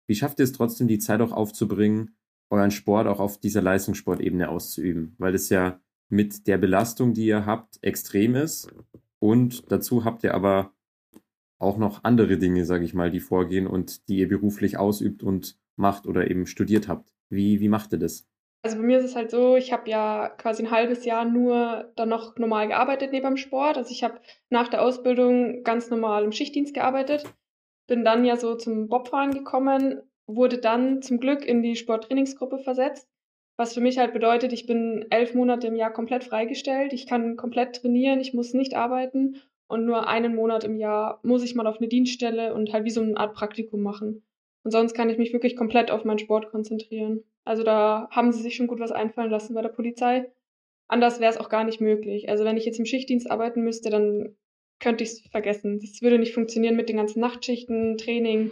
[0.07, 2.15] Wie schafft ihr es trotzdem, die Zeit auch aufzubringen,
[2.49, 5.15] euren Sport auch auf dieser Leistungssportebene auszuüben?
[5.17, 8.73] Weil es ja mit der Belastung, die ihr habt, extrem ist.
[9.19, 10.73] Und dazu habt ihr aber
[11.59, 15.57] auch noch andere Dinge, sage ich mal, die vorgehen und die ihr beruflich ausübt und
[15.81, 17.13] macht oder eben studiert habt.
[17.29, 18.27] Wie, wie macht ihr das?
[18.63, 21.91] Also bei mir ist es halt so, ich habe ja quasi ein halbes Jahr nur
[21.95, 23.77] dann noch normal gearbeitet neben dem Sport.
[23.77, 27.25] Also ich habe nach der Ausbildung ganz normal im Schichtdienst gearbeitet,
[27.87, 33.09] bin dann ja so zum Bobfahren gekommen, wurde dann zum Glück in die Sporttrainingsgruppe versetzt,
[33.57, 37.37] was für mich halt bedeutet, ich bin elf Monate im Jahr komplett freigestellt, ich kann
[37.37, 41.67] komplett trainieren, ich muss nicht arbeiten und nur einen Monat im Jahr muss ich mal
[41.67, 44.23] auf eine Dienststelle und halt wie so eine Art Praktikum machen.
[44.63, 47.23] Und sonst kann ich mich wirklich komplett auf meinen Sport konzentrieren.
[47.43, 50.31] Also da haben sie sich schon gut was einfallen lassen bei der Polizei.
[50.87, 52.29] anders wäre es auch gar nicht möglich.
[52.29, 54.35] Also wenn ich jetzt im Schichtdienst arbeiten müsste, dann
[54.79, 55.79] könnte ich es vergessen.
[55.79, 58.51] Das würde nicht funktionieren mit den ganzen Nachtschichten, Training,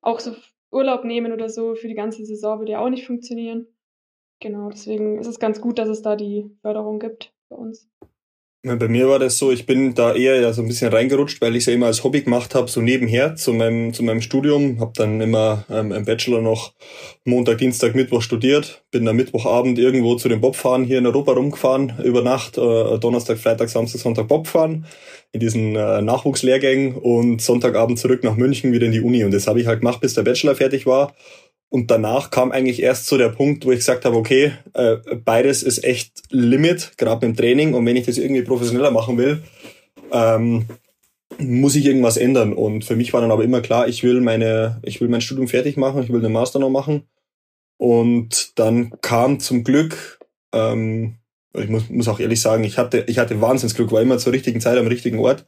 [0.00, 0.36] auch so
[0.70, 3.66] Urlaub nehmen oder so für die ganze Saison würde ja auch nicht funktionieren.
[4.40, 7.88] Genau, deswegen ist es ganz gut, dass es da die Förderung gibt bei uns.
[8.66, 11.54] Bei mir war das so, ich bin da eher ja so ein bisschen reingerutscht, weil
[11.54, 14.80] ich es ja immer als Hobby gemacht habe, so nebenher zu meinem, zu meinem Studium.
[14.80, 16.72] Habe dann immer ähm, im Bachelor noch
[17.26, 18.82] Montag, Dienstag, Mittwoch studiert.
[18.90, 23.36] Bin dann Mittwochabend irgendwo zu den Bobfahren hier in Europa rumgefahren, über Nacht, äh, Donnerstag,
[23.36, 24.86] Freitag, Samstag, Sonntag Bobfahren
[25.32, 29.24] in diesen äh, Nachwuchslehrgängen und Sonntagabend zurück nach München wieder in die Uni.
[29.24, 31.12] Und das habe ich halt gemacht, bis der Bachelor fertig war.
[31.74, 35.64] Und danach kam eigentlich erst so der Punkt, wo ich gesagt habe, okay, äh, beides
[35.64, 37.74] ist echt Limit, gerade beim Training.
[37.74, 39.42] Und wenn ich das irgendwie professioneller machen will,
[40.12, 40.66] ähm,
[41.38, 42.52] muss ich irgendwas ändern.
[42.52, 45.48] Und für mich war dann aber immer klar, ich will meine, ich will mein Studium
[45.48, 47.08] fertig machen, ich will den Master noch machen.
[47.76, 50.20] Und dann kam zum Glück,
[50.52, 51.16] ähm,
[51.58, 54.60] ich muss, muss auch ehrlich sagen, ich hatte, ich hatte Wahnsinnsglück, war immer zur richtigen
[54.60, 55.44] Zeit am richtigen Ort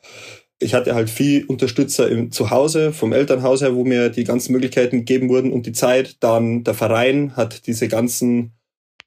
[0.58, 4.98] ich hatte halt viel Unterstützer im Zuhause, vom Elternhaus her, wo mir die ganzen Möglichkeiten
[4.98, 6.16] gegeben wurden und die Zeit.
[6.20, 8.52] Dann der Verein hat diese ganzen,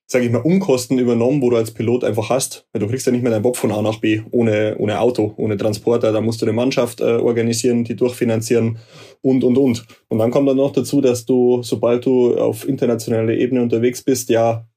[0.05, 2.67] sage ich mal, Umkosten übernommen, wo du als Pilot einfach hast.
[2.71, 5.33] Weil du kriegst ja nicht mehr deinen Bob von A nach B ohne, ohne Auto,
[5.37, 6.11] ohne Transporter.
[6.11, 8.77] Da musst du eine Mannschaft äh, organisieren, die durchfinanzieren
[9.21, 9.85] und, und, und.
[10.07, 14.29] Und dann kommt dann noch dazu, dass du, sobald du auf internationaler Ebene unterwegs bist,
[14.29, 14.67] ja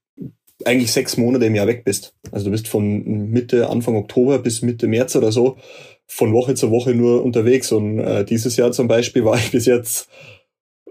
[0.65, 2.15] eigentlich sechs Monate im Jahr weg bist.
[2.31, 5.57] Also du bist von Mitte, Anfang Oktober bis Mitte März oder so
[6.07, 7.71] von Woche zu Woche nur unterwegs.
[7.71, 10.09] Und äh, dieses Jahr zum Beispiel war ich bis jetzt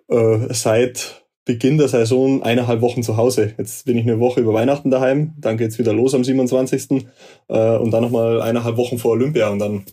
[0.09, 3.55] äh, seit Beginn der Saison eineinhalb Wochen zu Hause.
[3.59, 7.05] Jetzt bin ich eine Woche über Weihnachten daheim, dann geht's wieder los am 27.
[7.49, 9.49] Äh, und dann nochmal eineinhalb Wochen vor Olympia.
[9.49, 9.85] Und dann,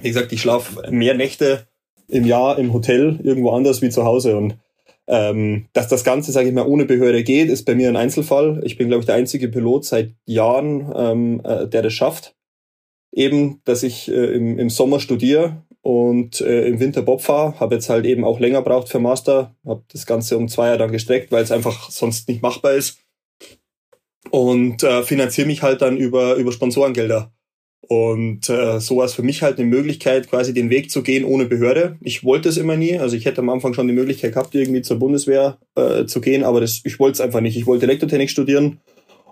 [0.00, 1.66] wie gesagt, ich schlafe mehr Nächte
[2.08, 4.36] im Jahr im Hotel irgendwo anders wie zu Hause.
[4.36, 4.54] Und
[5.06, 8.62] ähm, dass das Ganze, sage ich mal, ohne Behörde geht, ist bei mir ein Einzelfall.
[8.64, 12.34] Ich bin, glaube ich, der einzige Pilot seit Jahren, ähm, äh, der das schafft
[13.12, 17.58] eben, dass ich äh, im, im Sommer studiere und äh, im Winter Bob fahre.
[17.60, 19.54] Habe jetzt halt eben auch länger braucht für Master.
[19.66, 22.98] Habe das Ganze um zwei Jahre dann gestreckt, weil es einfach sonst nicht machbar ist.
[24.30, 27.32] Und äh, finanziere mich halt dann über, über Sponsorengelder.
[27.88, 31.24] Und äh, so war es für mich halt eine Möglichkeit, quasi den Weg zu gehen
[31.24, 31.96] ohne Behörde.
[32.02, 32.98] Ich wollte es immer nie.
[32.98, 36.44] Also ich hätte am Anfang schon die Möglichkeit gehabt, irgendwie zur Bundeswehr äh, zu gehen,
[36.44, 37.56] aber das, ich wollte es einfach nicht.
[37.56, 38.80] Ich wollte Elektrotechnik studieren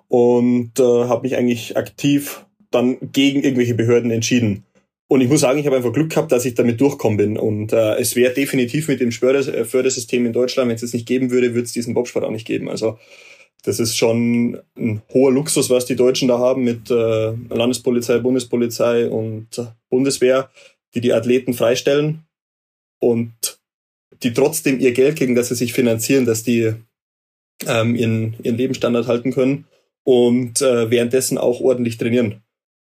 [0.08, 4.64] und äh, habe mich eigentlich aktiv dann gegen irgendwelche Behörden entschieden.
[5.08, 7.38] Und ich muss sagen, ich habe einfach Glück gehabt, dass ich damit durchkommen bin.
[7.38, 11.06] Und äh, es wäre definitiv mit dem äh, Fördersystem in Deutschland, wenn es es nicht
[11.06, 12.68] geben würde, würde es diesen Bobsport auch nicht geben.
[12.68, 12.98] Also
[13.62, 19.08] das ist schon ein hoher Luxus, was die Deutschen da haben mit äh, Landespolizei, Bundespolizei
[19.08, 19.48] und
[19.90, 20.50] Bundeswehr,
[20.94, 22.24] die die Athleten freistellen
[23.00, 23.58] und
[24.22, 26.74] die trotzdem ihr Geld kriegen, dass sie sich finanzieren, dass die
[27.66, 29.66] ähm, ihren, ihren Lebensstandard halten können
[30.04, 32.42] und äh, währenddessen auch ordentlich trainieren.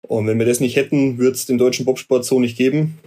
[0.08, 3.00] Und wenn wir das nicht hätten, würde es den deutschen Bobsport so nicht geben.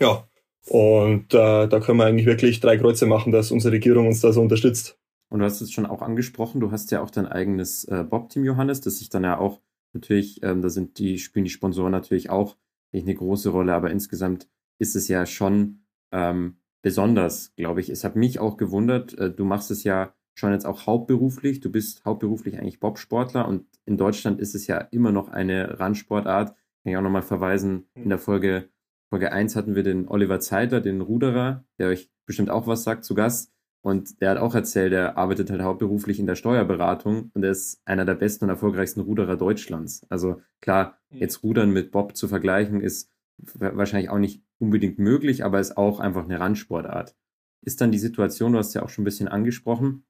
[0.00, 0.26] Ja,
[0.68, 4.32] und äh, da können wir eigentlich wirklich drei Kreuze machen, dass unsere Regierung uns da
[4.32, 4.98] so unterstützt.
[5.28, 8.44] Und du hast es schon auch angesprochen, du hast ja auch dein eigenes äh, Bob-Team,
[8.44, 9.60] Johannes, das sich dann ja auch
[9.92, 12.56] natürlich, ähm, da sind die, spielen die Sponsoren natürlich auch
[12.92, 14.48] eine große Rolle, aber insgesamt
[14.78, 17.90] ist es ja schon ähm, besonders, glaube ich.
[17.90, 21.60] Es hat mich auch gewundert, äh, du machst es ja schon jetzt auch hauptberuflich.
[21.60, 26.48] Du bist hauptberuflich eigentlich Bobsportler und in Deutschland ist es ja immer noch eine Randsportart.
[26.48, 27.86] Kann ich auch nochmal verweisen.
[27.94, 28.68] In der Folge,
[29.08, 33.04] Folge 1 hatten wir den Oliver Zeitler, den Ruderer, der euch bestimmt auch was sagt,
[33.04, 33.52] zu Gast.
[33.82, 37.80] Und der hat auch erzählt, er arbeitet halt hauptberuflich in der Steuerberatung und er ist
[37.84, 40.04] einer der besten und erfolgreichsten Ruderer Deutschlands.
[40.10, 43.12] Also klar, jetzt Rudern mit Bob zu vergleichen ist
[43.54, 47.14] wahrscheinlich auch nicht unbedingt möglich, aber ist auch einfach eine Randsportart.
[47.62, 50.04] Ist dann die Situation, du hast ja auch schon ein bisschen angesprochen,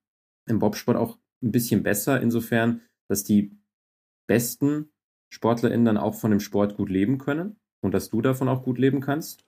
[0.47, 3.57] im Bobsport auch ein bisschen besser, insofern, dass die
[4.27, 4.91] besten
[5.33, 8.79] SportlerInnen dann auch von dem Sport gut leben können und dass du davon auch gut
[8.79, 9.45] leben kannst?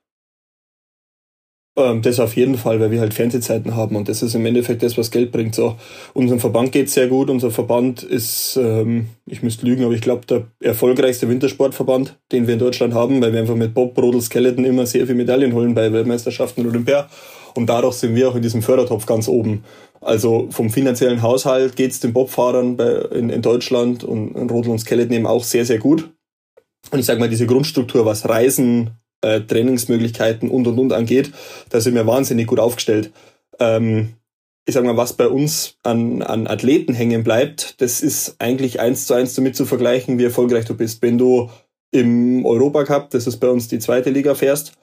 [1.78, 4.82] Ähm, das auf jeden Fall, weil wir halt Fernsehzeiten haben und das ist im Endeffekt
[4.82, 5.54] das, was Geld bringt.
[5.54, 5.76] So,
[6.12, 7.30] unserem Verband geht sehr gut.
[7.30, 12.54] Unser Verband ist, ähm, ich müsste lügen, aber ich glaube, der erfolgreichste Wintersportverband, den wir
[12.54, 15.74] in Deutschland haben, weil wir einfach mit Bob, Brodel, Skeleton immer sehr viele Medaillen holen
[15.74, 17.08] bei Weltmeisterschaften und Olympia.
[17.58, 19.64] Und dadurch sind wir auch in diesem Fördertopf ganz oben.
[20.00, 24.78] Also vom finanziellen Haushalt geht es den Bobfahrern bei, in, in Deutschland und Rodel und
[24.78, 26.08] Skeleton eben auch sehr, sehr gut.
[26.92, 28.92] Und ich sage mal, diese Grundstruktur, was Reisen,
[29.22, 31.32] äh, Trainingsmöglichkeiten und und und angeht,
[31.70, 33.10] da sind wir wahnsinnig gut aufgestellt.
[33.58, 34.10] Ähm,
[34.64, 39.06] ich sag mal, was bei uns an, an Athleten hängen bleibt, das ist eigentlich eins
[39.06, 41.02] zu eins damit zu vergleichen, wie erfolgreich du bist.
[41.02, 41.50] Wenn du
[41.90, 44.74] im Europacup, das ist bei uns die zweite Liga, fährst,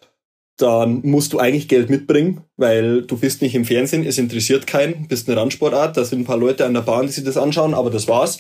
[0.57, 5.07] dann musst du eigentlich Geld mitbringen, weil du bist nicht im Fernsehen, es interessiert keinen,
[5.07, 7.73] bist eine Randsportart, da sind ein paar Leute an der Bahn, die sich das anschauen,
[7.73, 8.39] aber das war's.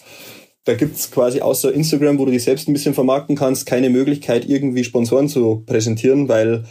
[0.63, 4.49] da gibt's quasi außer Instagram, wo du dich selbst ein bisschen vermarkten kannst, keine Möglichkeit,
[4.49, 6.63] irgendwie Sponsoren zu präsentieren, weil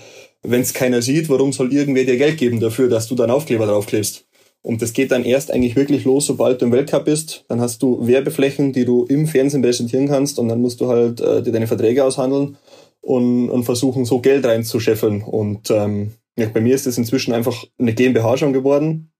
[0.42, 3.66] wenn es keiner sieht, warum soll irgendwer dir Geld geben dafür, dass du dann Aufkleber
[3.66, 4.26] draufklebst?
[4.62, 7.44] Und das geht dann erst eigentlich wirklich los, sobald du im Weltcup bist.
[7.48, 11.20] Dann hast du Werbeflächen, die du im Fernsehen präsentieren kannst und dann musst du halt
[11.20, 12.56] äh, dir deine Verträge aushandeln
[13.04, 15.22] und, und versuchen, so Geld reinzuscheffeln.
[15.22, 19.12] Und ähm, ja, bei mir ist das inzwischen einfach eine GmbH schon geworden,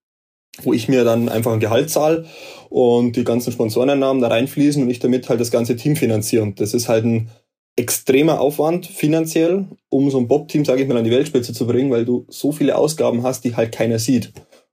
[0.63, 2.27] wo ich mir dann einfach ein Gehalt zahle
[2.71, 6.43] und die ganzen Sponsoreneinnahmen da reinfließen und ich damit halt das ganze Team finanziere.
[6.43, 7.31] Und das ist halt ein
[7.77, 11.91] extremer Aufwand finanziell, um so ein Bob-Team, sage ich mal, an die Weltspitze zu bringen,
[11.91, 14.33] weil du so viele Ausgaben hast, die halt keiner sieht.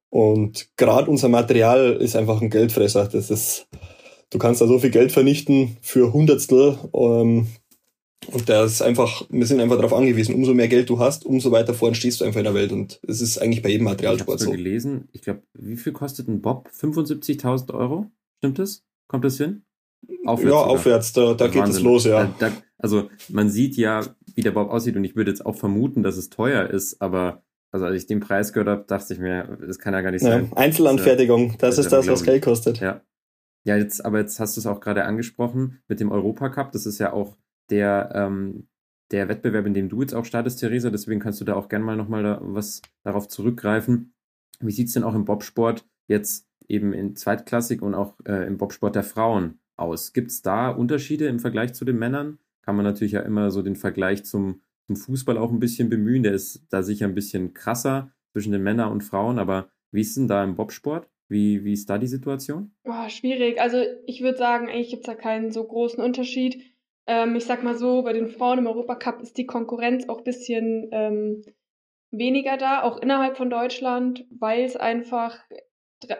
[0.09, 3.07] Und gerade unser Material ist einfach ein Geldfresser.
[3.07, 3.67] Das ist,
[4.29, 6.77] du kannst da so viel Geld vernichten für Hundertstel.
[6.93, 7.47] Ähm,
[8.27, 11.51] und da ist einfach, wir sind einfach darauf angewiesen, umso mehr Geld du hast, umso
[11.51, 12.71] weiter vorn stehst du einfach in der Welt.
[12.71, 14.51] Und es ist eigentlich bei jedem Materialsport ich so.
[14.51, 16.69] gelesen, ich glaube, wie viel kostet ein Bob?
[16.69, 18.11] 75.000 Euro?
[18.37, 18.83] Stimmt das?
[19.07, 19.63] Kommt das hin?
[20.25, 20.67] Aufwärts ja, sogar.
[20.67, 22.33] aufwärts, da, da geht es los, ja.
[22.39, 26.03] Da, also man sieht ja, wie der Bob aussieht und ich würde jetzt auch vermuten,
[26.03, 29.57] dass es teuer ist, aber also als ich den Preis gehört habe, dachte ich mir,
[29.65, 30.49] das kann ja gar nicht sein.
[30.51, 32.79] Ja, Einzelanfertigung, das, das ist das, was Geld kostet.
[32.79, 33.01] Ja.
[33.63, 36.71] Ja, jetzt, aber jetzt hast du es auch gerade angesprochen mit dem Europacup.
[36.71, 37.37] Das ist ja auch
[37.71, 38.67] der, ähm,
[39.11, 40.89] der Wettbewerb, in dem du jetzt auch startest, Theresa.
[40.89, 44.13] Deswegen kannst du da auch gerne mal nochmal da, was darauf zurückgreifen.
[44.59, 48.57] Wie sieht es denn auch im Bobsport jetzt eben in Zweitklassik und auch äh, im
[48.57, 50.13] Bobsport der Frauen aus?
[50.13, 52.37] Gibt es da Unterschiede im Vergleich zu den Männern?
[52.61, 56.23] Kann man natürlich ja immer so den Vergleich zum, zum Fußball auch ein bisschen bemühen.
[56.23, 59.39] Der ist da sicher ein bisschen krasser zwischen den Männern und Frauen.
[59.39, 61.09] Aber wie ist denn da im Bobsport?
[61.27, 62.73] Wie, wie ist da die Situation?
[62.83, 63.59] Oh, schwierig.
[63.59, 66.61] Also ich würde sagen, eigentlich gibt es da keinen so großen Unterschied.
[67.07, 70.23] Ähm, ich sag mal so, bei den Frauen im Europacup ist die Konkurrenz auch ein
[70.23, 71.43] bisschen ähm,
[72.11, 75.39] weniger da, auch innerhalb von Deutschland, weil es einfach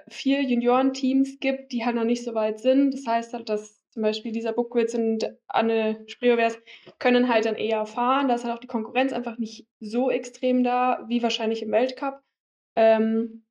[0.07, 2.93] vier Juniorenteams gibt, die halt noch nicht so weit sind.
[2.93, 6.57] Das heißt halt, dass zum Beispiel dieser Buckwitz und Anne Spreowers
[6.99, 8.27] können halt dann eher fahren.
[8.27, 12.21] Da ist halt auch die Konkurrenz einfach nicht so extrem da, wie wahrscheinlich im Weltcup.
[12.75, 13.43] Ähm,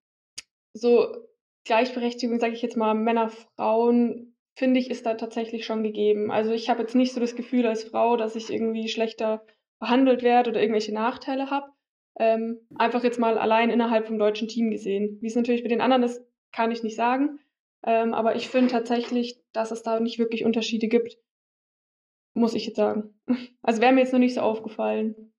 [0.73, 1.14] so
[1.64, 4.30] Gleichberechtigung, sage ich jetzt mal, Männer, Frauen,
[4.61, 6.31] finde ich, ist da tatsächlich schon gegeben.
[6.31, 9.42] Also ich habe jetzt nicht so das Gefühl als Frau, dass ich irgendwie schlechter
[9.81, 11.70] behandelt werde oder irgendwelche Nachteile habe.
[12.18, 15.16] Ähm, einfach jetzt mal allein innerhalb vom deutschen Team gesehen.
[15.23, 17.38] Wie es natürlich bei den anderen ist, kann ich nicht sagen.
[17.87, 21.16] Ähm, aber ich finde tatsächlich, dass es da nicht wirklich Unterschiede gibt.
[22.35, 23.14] Muss ich jetzt sagen.
[23.62, 25.33] Also wäre mir jetzt noch nicht so aufgefallen.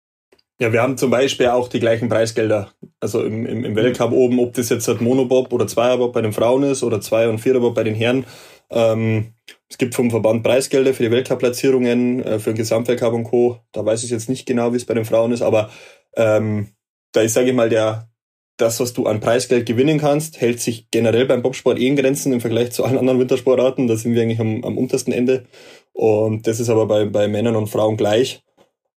[0.59, 2.71] Ja, wir haben zum Beispiel auch die gleichen Preisgelder.
[2.99, 6.33] Also im, im, im Weltcup oben, ob das jetzt halt Monobob oder Zweierbob bei den
[6.33, 8.25] Frauen ist oder Zwei- und Viererbob bei den Herren.
[8.71, 9.33] Ähm,
[9.69, 13.59] es gibt vom Verband Preisgelder für die Weltcup-Platzierungen, äh, für den Gesamtweltcup und Co.
[13.71, 15.69] Da weiß ich jetzt nicht genau, wie es bei den Frauen ist, aber
[16.15, 16.69] ähm,
[17.11, 18.09] da ist, sage ich mal, der,
[18.57, 22.31] das, was du an Preisgeld gewinnen kannst, hält sich generell beim Bobsport eh in Grenzen
[22.31, 23.87] im Vergleich zu allen anderen Wintersportarten.
[23.87, 25.45] Da sind wir eigentlich am, am untersten Ende.
[25.93, 28.43] Und das ist aber bei, bei Männern und Frauen gleich.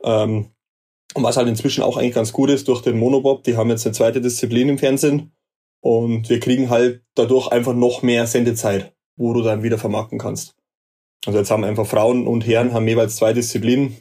[0.03, 0.51] Ähm,
[1.15, 3.87] und was halt inzwischen auch eigentlich ganz gut ist durch den Monobob, die haben jetzt
[3.87, 5.33] eine zweite Disziplin im Fernsehen.
[5.81, 10.57] Und wir kriegen halt dadurch einfach noch mehr Sendezeit, wo du dann wieder vermarkten kannst.
[11.27, 13.97] Also jetzt haben einfach Frauen und Herren haben jeweils zwei Disziplinen.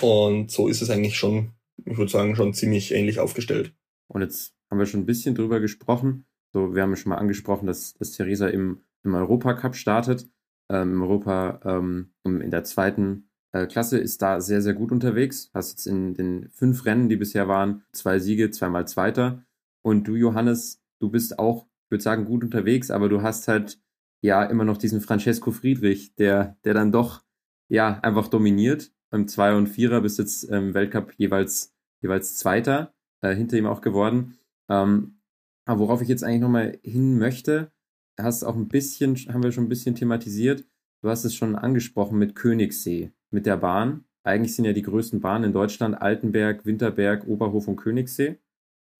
[0.00, 1.52] Und so ist es eigentlich schon,
[1.84, 3.74] ich würde sagen, schon ziemlich ähnlich aufgestellt.
[4.08, 6.26] Und jetzt haben wir schon ein bisschen drüber gesprochen.
[6.52, 10.28] So, wir haben schon mal angesprochen, dass, dass Theresa im, im Europacup startet.
[10.70, 15.50] Ähm, Im Europa ähm, in der zweiten äh, Klasse ist da sehr, sehr gut unterwegs.
[15.54, 19.44] Hast jetzt in den fünf Rennen, die bisher waren, zwei Siege, zweimal Zweiter.
[19.82, 23.80] Und du, Johannes, du bist auch, ich würde sagen, gut unterwegs, aber du hast halt
[24.20, 27.24] ja immer noch diesen Francesco Friedrich, der, der dann doch
[27.68, 28.92] ja einfach dominiert.
[29.10, 33.80] Im Zweier und Vierer bist jetzt im Weltcup jeweils, jeweils Zweiter, äh, hinter ihm auch
[33.80, 34.38] geworden.
[34.68, 35.20] Ähm,
[35.64, 37.72] aber worauf ich jetzt eigentlich nochmal hin möchte,
[38.18, 40.64] hast auch ein bisschen, haben wir schon ein bisschen thematisiert.
[41.02, 44.04] Du hast es schon angesprochen mit Königssee, mit der Bahn.
[44.24, 48.38] Eigentlich sind ja die größten Bahnen in Deutschland Altenberg, Winterberg, Oberhof und Königssee.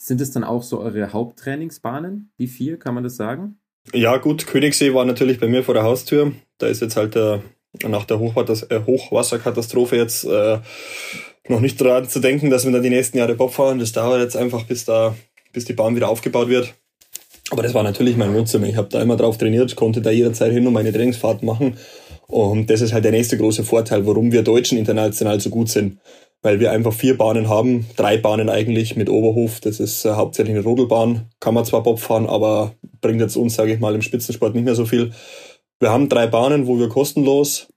[0.01, 3.59] Sind es dann auch so eure Haupttrainingsbahnen, die vier, kann man das sagen?
[3.93, 6.33] Ja, gut, Königssee war natürlich bei mir vor der Haustür.
[6.59, 7.43] Da ist jetzt halt der,
[7.87, 10.59] nach der äh, Hochwasserkatastrophe jetzt äh,
[11.49, 13.79] noch nicht dran zu denken, dass wir dann die nächsten Jahre Bob fahren.
[13.79, 15.15] Das dauert jetzt einfach, bis da
[15.53, 16.75] bis die Bahn wieder aufgebaut wird.
[17.51, 18.67] Aber das war natürlich mein Wohnzimmer.
[18.67, 21.79] Ich habe da immer drauf trainiert, konnte da jederzeit hin und meine Trainingsfahrt machen.
[22.27, 25.99] Und das ist halt der nächste große Vorteil, warum wir Deutschen international so gut sind.
[26.43, 29.61] Weil wir einfach vier Bahnen haben, drei Bahnen eigentlich mit Oberhof.
[29.61, 31.31] Das ist äh, hauptsächlich eine Rodelbahn.
[31.41, 34.65] Kann man zwar Bob fahren, aber bringt jetzt uns, sage ich mal, im Spitzensport nicht
[34.65, 35.13] mehr so viel.
[35.81, 37.69] Wir haben drei Bahnen, wo wir kostenlos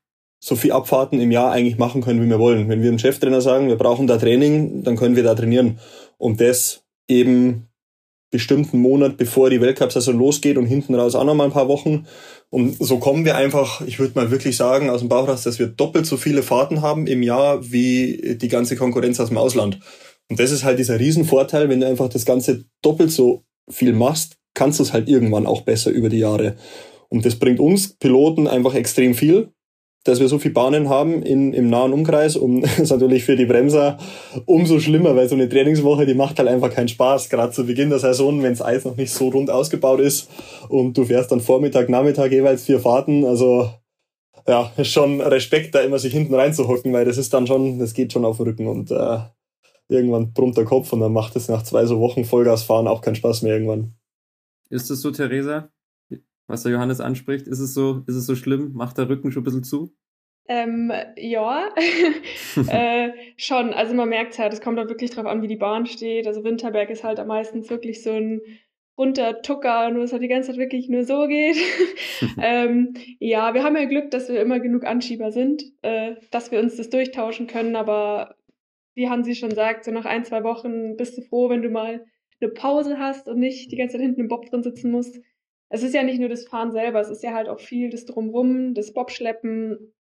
[0.43, 2.67] so viel Abfahrten im Jahr eigentlich machen können, wie wir wollen.
[2.67, 5.79] Wenn wir dem Cheftrainer sagen, wir brauchen da Training, dann können wir da trainieren.
[6.17, 7.67] Und das eben
[8.31, 12.07] bestimmten Monat, bevor die Weltcup-Saison losgeht und hinten raus auch noch mal ein paar Wochen.
[12.49, 15.59] Und so kommen wir einfach, ich würde mal wirklich sagen, aus dem Bauch raus, dass
[15.59, 19.79] wir doppelt so viele Fahrten haben im Jahr wie die ganze Konkurrenz aus dem Ausland.
[20.29, 24.37] Und das ist halt dieser Riesenvorteil, wenn du einfach das Ganze doppelt so viel machst,
[24.53, 26.55] kannst du es halt irgendwann auch besser über die Jahre.
[27.09, 29.49] Und das bringt uns Piloten einfach extrem viel,
[30.03, 32.35] dass wir so viele Bahnen haben in, im nahen Umkreis.
[32.35, 33.97] Und das ist natürlich für die Bremser
[34.45, 37.29] umso schlimmer, weil so eine Trainingswoche, die macht halt einfach keinen Spaß.
[37.29, 40.29] Gerade zu Beginn der Saison, wenn das Eis noch nicht so rund ausgebaut ist
[40.69, 43.25] und du fährst dann Vormittag, Nachmittag jeweils vier Fahrten.
[43.25, 43.69] Also
[44.47, 48.11] ja, schon Respekt, da immer sich hinten reinzuhocken, weil das ist dann schon, das geht
[48.13, 49.19] schon auf den Rücken und äh,
[49.87, 53.01] irgendwann brummt der Kopf und dann macht es nach zwei so Wochen Vollgas fahren auch
[53.01, 53.93] keinen Spaß mehr irgendwann.
[54.71, 55.71] Ist das so, Theresa?
[56.51, 57.47] was der Johannes anspricht?
[57.47, 58.73] Ist es so, ist es so schlimm?
[58.73, 59.95] Macht der Rücken schon ein bisschen zu?
[60.47, 61.69] Ähm, ja,
[62.67, 63.73] äh, schon.
[63.73, 66.27] Also man merkt halt, es kommt auch wirklich drauf an, wie die Bahn steht.
[66.27, 68.41] Also Winterberg ist halt am meisten wirklich so ein
[68.97, 71.57] runter Tucker, nur es halt die ganze Zeit wirklich nur so geht.
[72.41, 76.59] ähm, ja, wir haben ja Glück, dass wir immer genug Anschieber sind, äh, dass wir
[76.59, 78.35] uns das durchtauschen können, aber
[78.93, 82.05] wie Hansi schon sagt, so nach ein, zwei Wochen bist du froh, wenn du mal
[82.41, 85.19] eine Pause hast und nicht die ganze Zeit hinten im Bob drin sitzen musst
[85.71, 88.05] es ist ja nicht nur das Fahren selber, es ist ja halt auch viel das
[88.05, 89.93] Drumrum, das Bobschleppen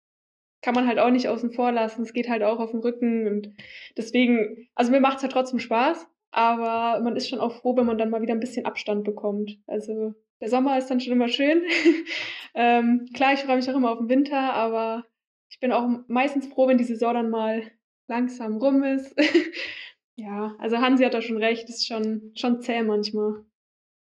[0.61, 2.03] kann man halt auch nicht außen vor lassen.
[2.03, 3.49] Es geht halt auch auf den Rücken und
[3.97, 7.85] deswegen, also mir macht es halt trotzdem Spaß, aber man ist schon auch froh, wenn
[7.85, 9.57] man dann mal wieder ein bisschen Abstand bekommt.
[9.65, 11.63] Also der Sommer ist dann schon immer schön.
[12.53, 15.05] ähm, klar, ich freue mich auch immer auf den Winter, aber
[15.49, 17.63] ich bin auch meistens froh, wenn die Saison dann mal
[18.07, 19.15] langsam rum ist.
[20.21, 23.45] ja, also Hansi hat da schon recht, ist schon, schon zäh manchmal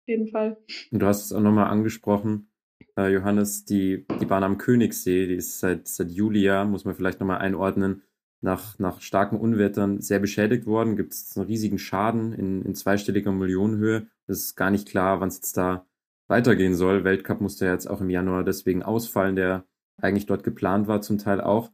[0.07, 0.59] jeden Fall.
[0.91, 2.49] Und du hast es auch nochmal angesprochen,
[2.97, 7.21] äh, Johannes, die, die Bahn am Königssee, die ist seit, seit Juli, muss man vielleicht
[7.21, 8.03] nochmal einordnen,
[8.41, 10.97] nach, nach starken Unwettern sehr beschädigt worden.
[10.97, 14.09] Gibt es einen riesigen Schaden in, in zweistelliger Millionenhöhe.
[14.27, 15.87] Es ist gar nicht klar, wann es jetzt da
[16.27, 17.05] weitergehen soll.
[17.05, 19.65] Weltcup musste ja jetzt auch im Januar deswegen ausfallen, der
[20.01, 21.71] eigentlich dort geplant war, zum Teil auch.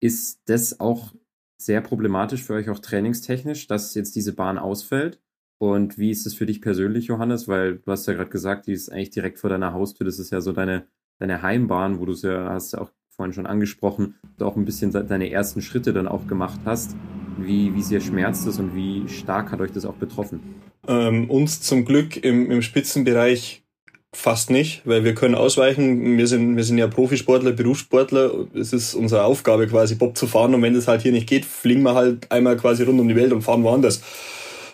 [0.00, 1.14] Ist das auch
[1.60, 5.20] sehr problematisch für euch auch trainingstechnisch, dass jetzt diese Bahn ausfällt?
[5.58, 7.48] Und wie ist es für dich persönlich, Johannes?
[7.48, 10.04] Weil du hast ja gerade gesagt, die ist eigentlich direkt vor deiner Haustür.
[10.04, 10.86] Das ist ja so deine,
[11.18, 14.64] deine Heimbahn, wo du es ja, hast ja auch vorhin schon angesprochen, du auch ein
[14.64, 16.94] bisschen deine ersten Schritte dann auch gemacht hast.
[17.36, 20.40] Wie, wie sehr schmerzt es und wie stark hat euch das auch betroffen?
[20.86, 23.64] Ähm, uns zum Glück im, im Spitzenbereich
[24.12, 26.16] fast nicht, weil wir können ausweichen.
[26.16, 28.30] Wir sind, wir sind ja Profisportler, Berufssportler.
[28.54, 31.44] Es ist unsere Aufgabe quasi Bob zu fahren und wenn das halt hier nicht geht,
[31.44, 34.00] fliegen wir halt einmal quasi rund um die Welt und fahren woanders.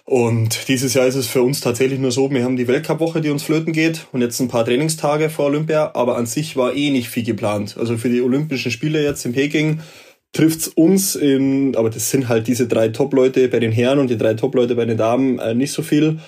[0.07, 3.31] Und dieses Jahr ist es für uns tatsächlich nur so, wir haben die Weltcup-Woche, die
[3.31, 6.91] uns flöten geht und jetzt ein paar Trainingstage vor Olympia, aber an sich war eh
[6.91, 7.77] nicht viel geplant.
[7.79, 9.81] Also für die Olympischen Spiele jetzt in Peking
[10.33, 14.19] trifft's uns in, aber das sind halt diese drei Top-Leute bei den Herren und die
[14.19, 16.19] drei Top-Leute bei den Damen äh, nicht so viel.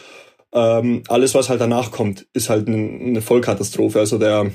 [0.56, 3.98] Ähm, alles, was halt danach kommt, ist halt eine, Vollkatastrophe.
[3.98, 4.50] Also der,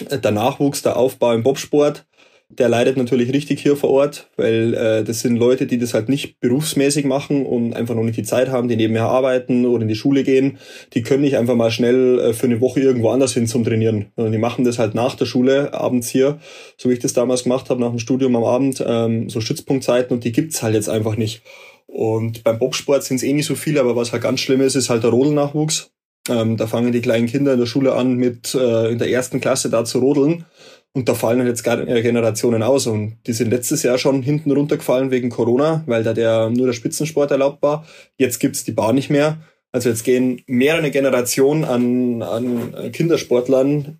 [0.00, 2.06] der Nachwuchs, der Aufbau im Bobsport,
[2.50, 6.08] der leidet natürlich richtig hier vor Ort, weil äh, das sind Leute, die das halt
[6.08, 9.88] nicht berufsmäßig machen und einfach noch nicht die Zeit haben, die nebenher arbeiten oder in
[9.88, 10.58] die Schule gehen.
[10.94, 14.12] Die können nicht einfach mal schnell äh, für eine Woche irgendwo anders hin zum Trainieren,
[14.14, 16.38] sondern die machen das halt nach der Schule abends hier,
[16.76, 20.16] so wie ich das damals gemacht habe, nach dem Studium am Abend, ähm, so Stützpunktzeiten
[20.16, 21.42] und die gibt's halt jetzt einfach nicht.
[21.88, 24.76] Und beim Bobsport sind es eh nicht so viele, aber was halt ganz schlimm ist,
[24.76, 25.90] ist halt der Rodelnachwuchs.
[26.28, 29.40] Ähm, da fangen die kleinen Kinder in der Schule an, mit äh, in der ersten
[29.40, 30.44] Klasse da zu rodeln.
[30.92, 32.86] Und da fallen jetzt äh, Generationen aus.
[32.86, 36.74] Und die sind letztes Jahr schon hinten runtergefallen wegen Corona, weil da der, nur der
[36.74, 37.86] Spitzensport erlaubt war.
[38.16, 39.38] Jetzt gibt's die Bahn nicht mehr.
[39.72, 43.98] Also jetzt gehen mehrere Generationen an, an Kindersportlern,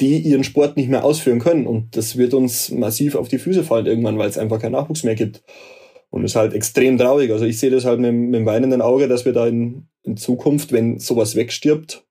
[0.00, 1.66] die ihren Sport nicht mehr ausführen können.
[1.66, 5.04] Und das wird uns massiv auf die Füße fallen irgendwann, weil es einfach keinen Nachwuchs
[5.04, 5.42] mehr gibt.
[6.14, 7.32] Und ist halt extrem traurig.
[7.32, 10.16] Also ich sehe das halt mit, mit dem weinenden Auge, dass wir da in, in
[10.16, 12.04] Zukunft, wenn sowas wegstirbt,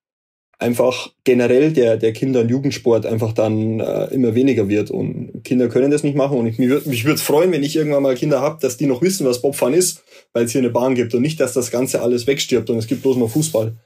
[0.60, 4.92] einfach generell der, der Kinder- und Jugendsport einfach dann äh, immer weniger wird.
[4.92, 6.38] Und Kinder können das nicht machen.
[6.38, 9.02] Und ich, mich würde mich freuen, wenn ich irgendwann mal Kinder habe, dass die noch
[9.02, 12.02] wissen, was Bobfahren ist, weil es hier eine Bahn gibt und nicht, dass das Ganze
[12.02, 13.78] alles wegstirbt und es gibt bloß noch Fußball.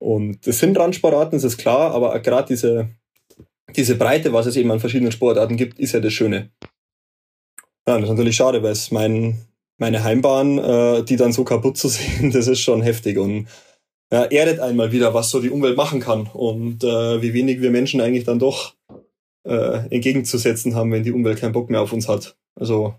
[0.00, 2.88] Und das sind Randsportarten, das ist klar, aber gerade diese,
[3.76, 6.50] diese Breite, was es eben an verschiedenen Sportarten gibt, ist ja das Schöne.
[7.86, 9.36] Ja, das ist natürlich schade, weil es mein,
[9.80, 13.18] meine Heimbahn, äh, die dann so kaputt zu sehen, das ist schon heftig.
[13.18, 13.48] Und
[14.12, 17.70] ja, erdet einmal wieder, was so die Umwelt machen kann und äh, wie wenig wir
[17.70, 18.76] Menschen eigentlich dann doch
[19.44, 22.36] äh, entgegenzusetzen haben, wenn die Umwelt keinen Bock mehr auf uns hat.
[22.56, 22.94] Also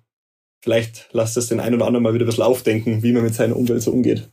[0.63, 3.35] vielleicht lasst es den einen oder anderen mal wieder ein bisschen aufdenken, wie man mit
[3.35, 4.31] seiner Umwelt so umgeht.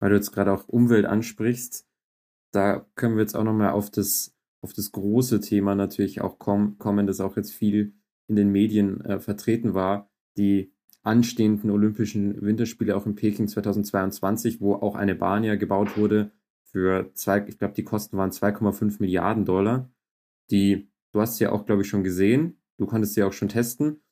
[0.00, 1.86] Weil du jetzt gerade auch Umwelt ansprichst,
[2.52, 6.78] da können wir jetzt auch nochmal auf das, auf das große Thema natürlich auch kommen,
[6.78, 7.94] kommen, das auch jetzt viel
[8.28, 10.72] in den Medien äh, vertreten war, die
[11.02, 16.32] anstehenden Olympischen Winterspiele auch in Peking 2022, wo auch eine Bahn ja gebaut wurde
[16.64, 19.90] für zwei, ich glaube, die Kosten waren 2,5 Milliarden Dollar.
[20.50, 24.02] Die, du hast ja auch, glaube ich, schon gesehen, du konntest sie auch schon testen.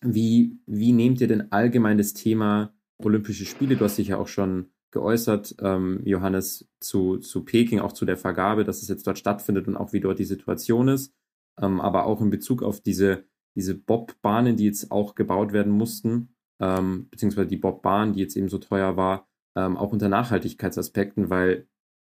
[0.00, 3.76] Wie, wie nehmt ihr denn allgemein das Thema Olympische Spiele?
[3.76, 8.16] Du hast dich ja auch schon geäußert, ähm, Johannes, zu, zu Peking, auch zu der
[8.16, 11.14] Vergabe, dass es jetzt dort stattfindet und auch wie dort die Situation ist.
[11.60, 13.24] Ähm, aber auch in Bezug auf diese,
[13.54, 18.48] diese Bobbahnen, die jetzt auch gebaut werden mussten, ähm, beziehungsweise die Bobbahn, die jetzt eben
[18.48, 21.68] so teuer war, ähm, auch unter Nachhaltigkeitsaspekten, weil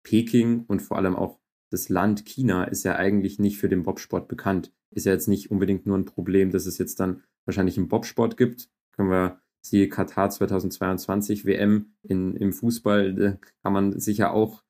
[0.02, 4.28] Peking und vor allem auch das Land China ist ja eigentlich nicht für den Bobsport
[4.28, 4.72] bekannt.
[4.90, 8.36] Ist ja jetzt nicht unbedingt nur ein Problem, dass es jetzt dann wahrscheinlich einen Bobsport
[8.36, 8.70] gibt.
[8.92, 14.62] Können wir siehe Katar 2022 WM in, im Fußball, da kann man sicher auch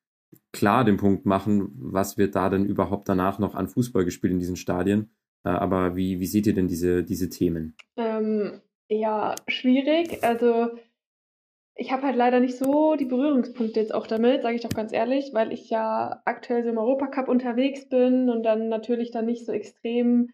[0.52, 4.38] klar den Punkt machen, was wird da denn überhaupt danach noch an Fußball gespielt in
[4.38, 5.10] diesen Stadien.
[5.47, 7.76] Äh, aber wie, wie seht ihr denn diese, diese Themen?
[7.97, 10.24] Ähm, ja, schwierig.
[10.24, 10.70] Also
[11.76, 14.92] ich habe halt leider nicht so die Berührungspunkte jetzt auch damit, sage ich doch ganz
[14.92, 19.47] ehrlich, weil ich ja aktuell so im Europacup unterwegs bin und dann natürlich dann nicht
[19.47, 20.30] so extrem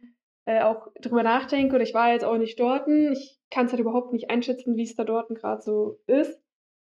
[0.46, 2.88] äh, auch drüber nachdenke oder ich war jetzt auch nicht dort.
[2.88, 6.40] Ich kann es halt überhaupt nicht einschätzen, wie es da dort gerade so ist.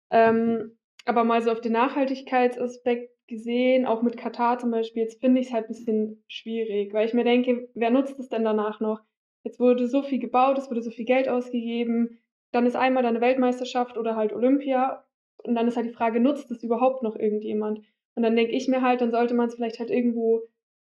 [0.10, 5.42] Ähm, aber mal so auf den Nachhaltigkeitsaspekt gesehen, auch mit Katar zum Beispiel, jetzt finde
[5.42, 8.80] ich es halt ein bisschen schwierig, weil ich mir denke, wer nutzt es denn danach
[8.80, 9.02] noch?
[9.44, 12.20] Jetzt wurde so viel gebaut, es wurde so viel Geld ausgegeben,
[12.52, 15.06] dann ist einmal eine Weltmeisterschaft oder halt Olympia
[15.44, 17.82] und dann ist halt die Frage, nutzt es überhaupt noch irgendjemand?
[18.16, 20.44] Und dann denke ich mir halt, dann sollte man es vielleicht halt irgendwo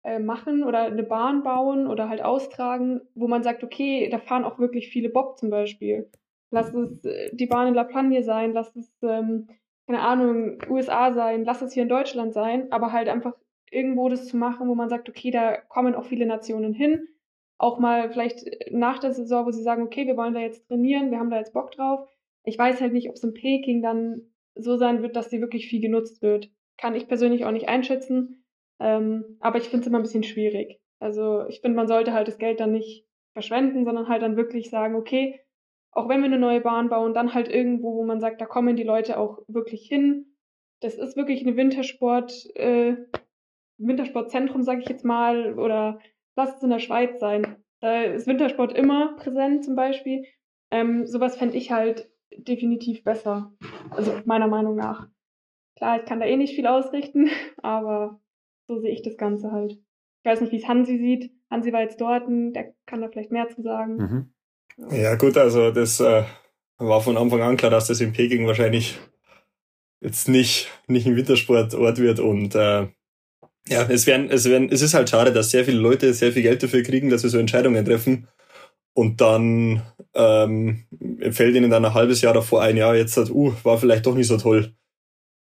[0.04, 4.44] äh, machen oder eine Bahn bauen oder halt austragen, wo man sagt, okay, da fahren
[4.44, 6.10] auch wirklich viele Bob zum Beispiel.
[6.50, 9.48] Lass es äh, die Bahn in La Plagne sein, lass es, ähm,
[9.88, 13.32] keine Ahnung, USA sein, lass es hier in Deutschland sein, aber halt einfach
[13.70, 17.08] irgendwo das zu machen, wo man sagt, okay, da kommen auch viele Nationen hin.
[17.56, 21.10] Auch mal vielleicht nach der Saison, wo sie sagen, okay, wir wollen da jetzt trainieren,
[21.10, 22.06] wir haben da jetzt Bock drauf.
[22.44, 25.68] Ich weiß halt nicht, ob es in Peking dann so sein wird, dass sie wirklich
[25.68, 26.50] viel genutzt wird.
[26.76, 28.44] Kann ich persönlich auch nicht einschätzen.
[28.80, 30.82] Ähm, aber ich finde es immer ein bisschen schwierig.
[30.98, 34.68] Also ich finde, man sollte halt das Geld dann nicht verschwenden, sondern halt dann wirklich
[34.68, 35.40] sagen, okay,
[35.98, 38.76] auch wenn wir eine neue Bahn bauen, dann halt irgendwo, wo man sagt, da kommen
[38.76, 40.26] die Leute auch wirklich hin.
[40.80, 42.96] Das ist wirklich eine Wintersport, äh,
[43.78, 45.98] Wintersportzentrum, sage ich jetzt mal, oder
[46.36, 47.56] lass es in der Schweiz sein.
[47.80, 50.24] Da ist Wintersport immer präsent zum Beispiel.
[50.70, 53.52] Ähm, sowas fände ich halt definitiv besser.
[53.90, 55.08] Also meiner Meinung nach.
[55.76, 57.28] Klar, ich kann da eh nicht viel ausrichten,
[57.62, 58.20] aber
[58.68, 59.72] so sehe ich das Ganze halt.
[59.72, 61.32] Ich weiß nicht, wie es Hansi sieht.
[61.50, 63.96] Hansi war jetzt dort, der kann da vielleicht mehr zu sagen.
[63.96, 64.34] Mhm.
[64.90, 66.24] Ja, gut, also das äh,
[66.78, 68.98] war von Anfang an klar, dass das in Peking wahrscheinlich
[70.00, 72.86] jetzt nicht, nicht ein Wintersportort wird und äh,
[73.68, 76.42] ja, es werden, es werden, es ist halt schade, dass sehr viele Leute sehr viel
[76.42, 78.28] Geld dafür kriegen, dass sie so Entscheidungen treffen
[78.94, 79.82] und dann
[80.14, 80.84] ähm,
[81.30, 84.14] fällt ihnen dann ein halbes Jahr davor ein, ja, jetzt hat, uh, war vielleicht doch
[84.14, 84.74] nicht so toll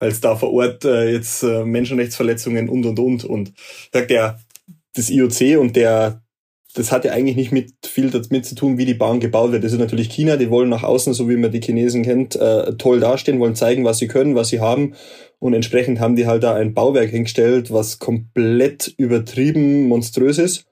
[0.01, 3.53] als da vor Ort äh, jetzt äh, Menschenrechtsverletzungen und und und und.
[3.93, 4.39] Sagt der
[4.95, 6.23] das IOC und der
[6.75, 9.65] das hat ja eigentlich nicht mit viel damit zu tun, wie die Bahn gebaut wird.
[9.65, 12.75] Das ist natürlich China, die wollen nach außen, so wie man die Chinesen kennt, äh,
[12.75, 14.95] toll dastehen, wollen zeigen, was sie können, was sie haben.
[15.39, 20.67] Und entsprechend haben die halt da ein Bauwerk hingestellt, was komplett übertrieben monströs ist.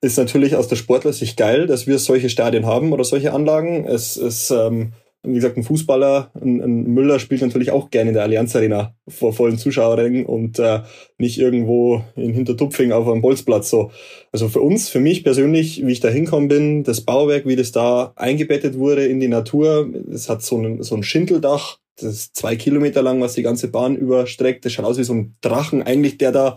[0.00, 3.84] Ist natürlich aus der Sportlersicht geil, dass wir solche Stadien haben oder solche Anlagen.
[3.86, 4.92] Es ist ähm,
[5.28, 8.94] wie gesagt, ein Fußballer, ein, ein, Müller spielt natürlich auch gerne in der Allianz Arena
[9.06, 10.80] vor vollen Zuschauerrängen und äh,
[11.18, 13.90] nicht irgendwo in Hintertupfing auf einem Bolzplatz so.
[14.32, 17.72] Also für uns, für mich persönlich, wie ich da hinkommen bin, das Bauwerk, wie das
[17.72, 22.36] da eingebettet wurde in die Natur, es hat so ein, so ein Schindeldach, das ist
[22.36, 24.64] zwei Kilometer lang, was die ganze Bahn überstreckt.
[24.64, 26.56] Das schaut aus wie so ein Drachen eigentlich, der da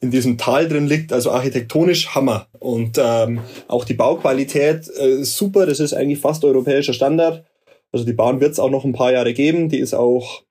[0.00, 1.12] in diesem Tal drin liegt.
[1.12, 2.48] Also architektonisch Hammer.
[2.58, 5.66] Und ähm, auch die Bauqualität äh, super.
[5.66, 7.44] Das ist eigentlich fast europäischer Standard.
[7.92, 9.68] Also die Bahn wird es auch noch ein paar Jahre geben.
[9.68, 10.42] Die ist auch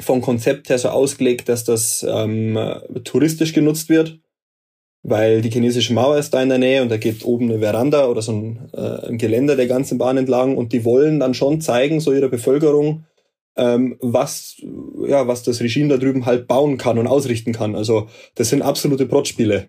[0.00, 2.58] vom Konzept her so ausgelegt, dass das ähm,
[3.04, 4.20] touristisch genutzt wird,
[5.02, 8.06] weil die chinesische Mauer ist da in der Nähe und da geht oben eine Veranda
[8.06, 11.60] oder so ein, äh, ein Geländer der ganzen Bahn entlang und die wollen dann schon
[11.60, 13.04] zeigen, so ihrer Bevölkerung,
[13.56, 14.56] ähm, was,
[15.06, 17.76] ja, was das Regime da drüben halt bauen kann und ausrichten kann.
[17.76, 19.68] Also das sind absolute Protspiele.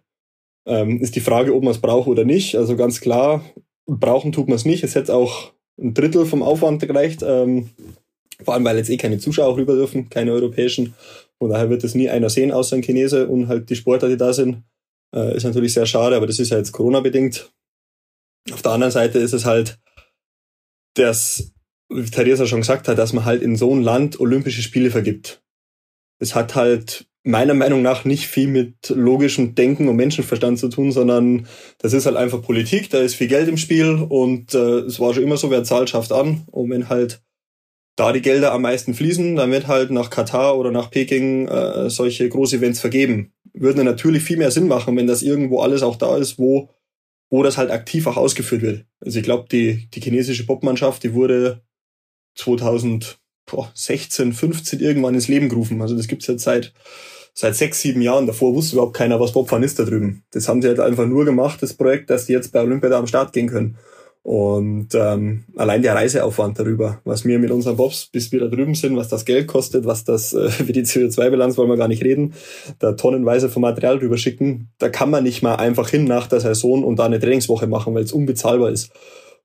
[0.66, 2.56] Ähm, ist die Frage, ob man es braucht oder nicht.
[2.56, 3.44] Also ganz klar,
[3.86, 4.84] brauchen tut man es nicht.
[4.86, 7.22] Es hätte auch ein Drittel vom Aufwand gereicht.
[7.24, 7.70] Ähm,
[8.44, 10.94] vor allem, weil jetzt eh keine Zuschauer rüber dürfen, keine europäischen.
[11.38, 14.18] Von daher wird es nie einer sehen, außer ein Chinese und halt die Sportler, die
[14.18, 14.64] da sind.
[15.16, 17.52] Äh, ist natürlich sehr schade, aber das ist ja jetzt Corona-bedingt.
[18.52, 19.80] Auf der anderen Seite ist es halt,
[20.96, 21.54] dass,
[21.90, 25.43] wie Theresa schon gesagt hat, dass man halt in so ein Land Olympische Spiele vergibt.
[26.24, 30.92] Es hat halt meiner Meinung nach nicht viel mit logischem Denken und Menschenverstand zu tun,
[30.92, 31.48] sondern
[31.80, 35.14] das ist halt einfach Politik, da ist viel Geld im Spiel und äh, es war
[35.14, 36.44] schon immer so, wer zahlt, schafft an.
[36.52, 37.22] Und wenn halt
[37.98, 41.90] da die Gelder am meisten fließen, dann wird halt nach Katar oder nach Peking äh,
[41.90, 43.34] solche Groß-Events vergeben.
[43.54, 46.70] Würde natürlich viel mehr Sinn machen, wenn das irgendwo alles auch da ist, wo,
[47.30, 48.86] wo das halt aktiv auch ausgeführt wird.
[49.00, 51.62] Also ich glaube, die, die chinesische Popmannschaft, die wurde
[53.48, 55.82] 2016, 15 irgendwann ins Leben gerufen.
[55.82, 56.74] Also das gibt's jetzt seit
[57.34, 58.28] seit sechs, sieben Jahren.
[58.28, 60.24] Davor wusste überhaupt keiner, was Bobfahren ist da drüben.
[60.32, 63.00] Das haben sie halt einfach nur gemacht, das Projekt, dass die jetzt bei Olympia da
[63.00, 63.78] am Start gehen können.
[64.22, 68.74] Und ähm, allein der Reiseaufwand darüber, was wir mit unseren Bobs, bis wir da drüben
[68.74, 72.06] sind, was das Geld kostet, was das äh, für die CO2-Bilanz wollen wir gar nicht
[72.06, 72.34] reden,
[72.80, 76.40] da tonnenweise von Material drüber schicken, da kann man nicht mal einfach hin nach der
[76.40, 78.92] Saison und da eine Trainingswoche machen, weil es unbezahlbar ist.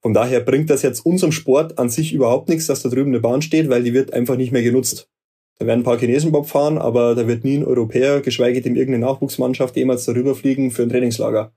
[0.01, 3.21] Von daher bringt das jetzt unserem Sport an sich überhaupt nichts, dass da drüben eine
[3.21, 5.11] Bahn steht, weil die wird einfach nicht mehr genutzt.
[5.59, 8.77] Da werden ein paar Chinesen Bob fahren, aber da wird nie ein Europäer, geschweige denn
[8.77, 11.53] irgendeine Nachwuchsmannschaft jemals darüber fliegen für ein Trainingslager.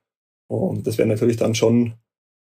[0.47, 1.93] Und das wäre natürlich dann schon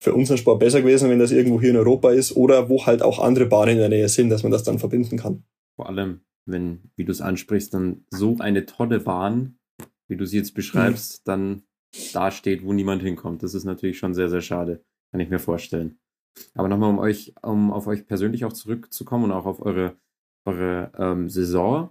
[0.02, 3.02] für unseren Sport besser gewesen, wenn das irgendwo hier in Europa ist oder wo halt
[3.02, 5.44] auch andere Bahnen in der Nähe sind, dass man das dann verbinden kann.
[5.76, 9.58] Vor allem, wenn, wie du es ansprichst, dann so eine tolle Bahn,
[10.08, 11.30] wie du sie jetzt beschreibst, mhm.
[11.30, 11.62] dann
[12.14, 13.42] da steht, wo niemand hinkommt.
[13.42, 14.82] Das ist natürlich schon sehr, sehr schade.
[15.10, 15.98] Kann ich mir vorstellen.
[16.54, 19.96] Aber nochmal, um euch, um auf euch persönlich auch zurückzukommen und auch auf eure
[20.44, 21.90] eure ähm, Saison.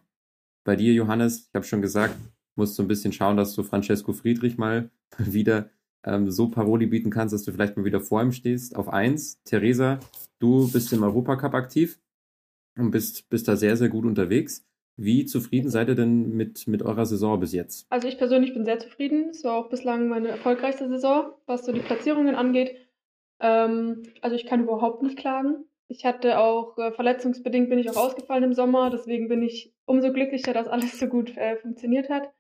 [0.63, 2.15] Bei dir, Johannes, ich habe schon gesagt,
[2.55, 5.70] musst du ein bisschen schauen, dass du Francesco Friedrich mal wieder
[6.03, 8.76] ähm, so Paroli bieten kannst, dass du vielleicht mal wieder vor ihm stehst.
[8.76, 9.99] Auf eins, Theresa,
[10.39, 11.99] du bist im Europacup aktiv
[12.78, 14.65] und bist, bist da sehr, sehr gut unterwegs.
[15.01, 17.88] Wie zufrieden seid ihr denn mit, mit eurer Saison bis jetzt?
[17.89, 19.30] Also ich persönlich bin sehr zufrieden.
[19.30, 22.76] Es war auch bislang meine erfolgreichste Saison, was so die Platzierungen angeht.
[23.39, 25.65] Ähm, also ich kann überhaupt nicht klagen.
[25.87, 30.13] Ich hatte auch äh, verletzungsbedingt bin ich auch ausgefallen im Sommer, deswegen bin ich umso
[30.13, 32.31] glücklicher, dass alles so gut äh, funktioniert hat.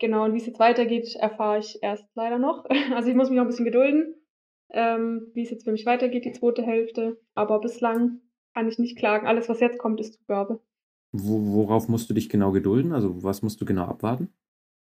[0.00, 2.64] Genau, und wie es jetzt weitergeht, erfahre ich erst leider noch.
[2.94, 4.16] Also ich muss mich noch ein bisschen gedulden,
[4.70, 7.20] ähm, wie es jetzt für mich weitergeht, die zweite Hälfte.
[7.34, 8.20] Aber bislang
[8.52, 9.28] kann ich nicht klagen.
[9.28, 10.60] Alles, was jetzt kommt, ist Zugabe.
[11.12, 12.92] Wo, worauf musst du dich genau gedulden?
[12.92, 14.32] Also was musst du genau abwarten?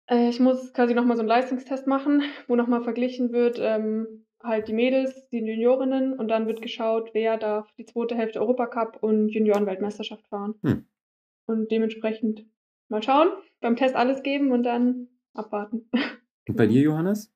[0.06, 4.68] Äh, ich muss quasi nochmal so einen Leistungstest machen, wo nochmal verglichen wird, ähm, halt
[4.68, 9.30] die Mädels, die Juniorinnen und dann wird geschaut, wer darf die zweite Hälfte Europacup und
[9.30, 10.56] Juniorenweltmeisterschaft fahren.
[10.64, 10.86] Hm.
[11.46, 12.46] Und dementsprechend
[12.88, 13.30] mal schauen,
[13.60, 15.90] beim Test alles geben und dann abwarten.
[16.48, 17.32] Und bei dir, Johannes?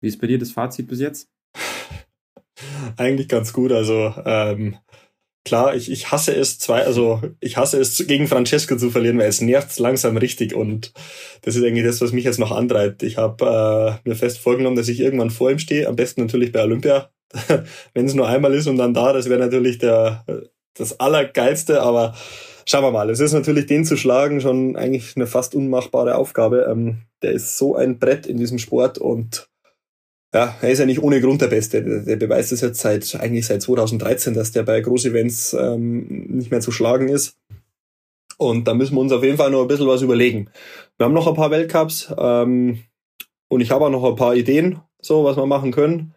[0.00, 1.30] Wie ist bei dir das Fazit bis jetzt?
[2.96, 3.72] Eigentlich ganz gut.
[3.72, 4.76] Also ähm,
[5.46, 9.28] klar, ich, ich hasse es zwei, also ich hasse es gegen Francesco zu verlieren, weil
[9.28, 10.92] es nervt langsam richtig und
[11.42, 13.02] das ist eigentlich das, was mich jetzt noch antreibt.
[13.02, 16.52] Ich habe äh, mir fest vorgenommen, dass ich irgendwann vor ihm stehe, am besten natürlich
[16.52, 17.10] bei Olympia,
[17.94, 20.24] wenn es nur einmal ist und dann da, das wäre natürlich der
[20.78, 22.14] das allergeilste, aber
[22.66, 23.10] schauen wir mal.
[23.10, 26.66] Es ist natürlich den zu schlagen schon eigentlich eine fast unmachbare Aufgabe.
[26.70, 29.48] Ähm, der ist so ein Brett in diesem Sport und
[30.36, 31.82] ja, er ist ja nicht ohne Grund der Beste.
[31.82, 36.60] Der, beweist es jetzt seit eigentlich seit 2013, dass der bei Großevents ähm, nicht mehr
[36.60, 37.38] zu schlagen ist.
[38.36, 40.50] Und da müssen wir uns auf jeden Fall noch ein bisschen was überlegen.
[40.98, 42.80] Wir haben noch ein paar Weltcups ähm,
[43.48, 46.12] und ich habe auch noch ein paar Ideen, so was wir machen können.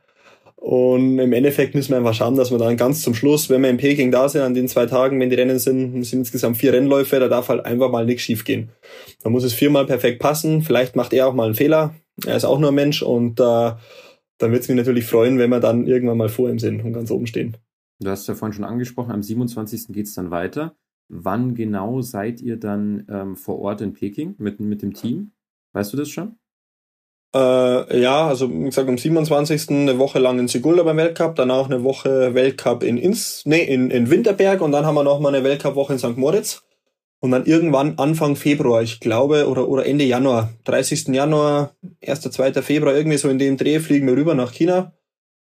[0.57, 3.69] Und im Endeffekt müssen wir einfach schauen, dass wir dann ganz zum Schluss, wenn wir
[3.69, 6.73] in Peking da sind, an den zwei Tagen, wenn die Rennen sind, sind insgesamt vier
[6.73, 8.69] Rennläufe, da darf halt einfach mal nichts schief gehen.
[9.23, 10.61] Da muss es viermal perfekt passen.
[10.61, 11.95] Vielleicht macht er auch mal einen Fehler.
[12.25, 13.71] Er ist auch nur ein Mensch und äh,
[14.39, 16.93] dann wird es mich natürlich freuen, wenn wir dann irgendwann mal vor ihm sind und
[16.93, 17.57] ganz oben stehen.
[17.99, 19.87] Du hast ja vorhin schon angesprochen, am 27.
[19.89, 20.75] geht es dann weiter.
[21.09, 25.31] Wann genau seid ihr dann ähm, vor Ort in Peking mit, mit dem Team?
[25.73, 26.37] Weißt du das schon?
[27.35, 29.69] Äh, ja, also wie gesagt, am 27.
[29.69, 33.91] eine Woche lang in Sigulda beim Weltcup, danach eine Woche Weltcup in Ins, nee, in,
[33.91, 36.17] in Winterberg und dann haben wir nochmal eine Weltcup-Woche in St.
[36.17, 36.63] Moritz.
[37.21, 41.09] Und dann irgendwann Anfang Februar, ich glaube, oder, oder Ende Januar, 30.
[41.09, 41.75] Januar,
[42.05, 42.53] 1., 2.
[42.61, 44.93] Februar, irgendwie so in dem Dreh fliegen wir rüber nach China.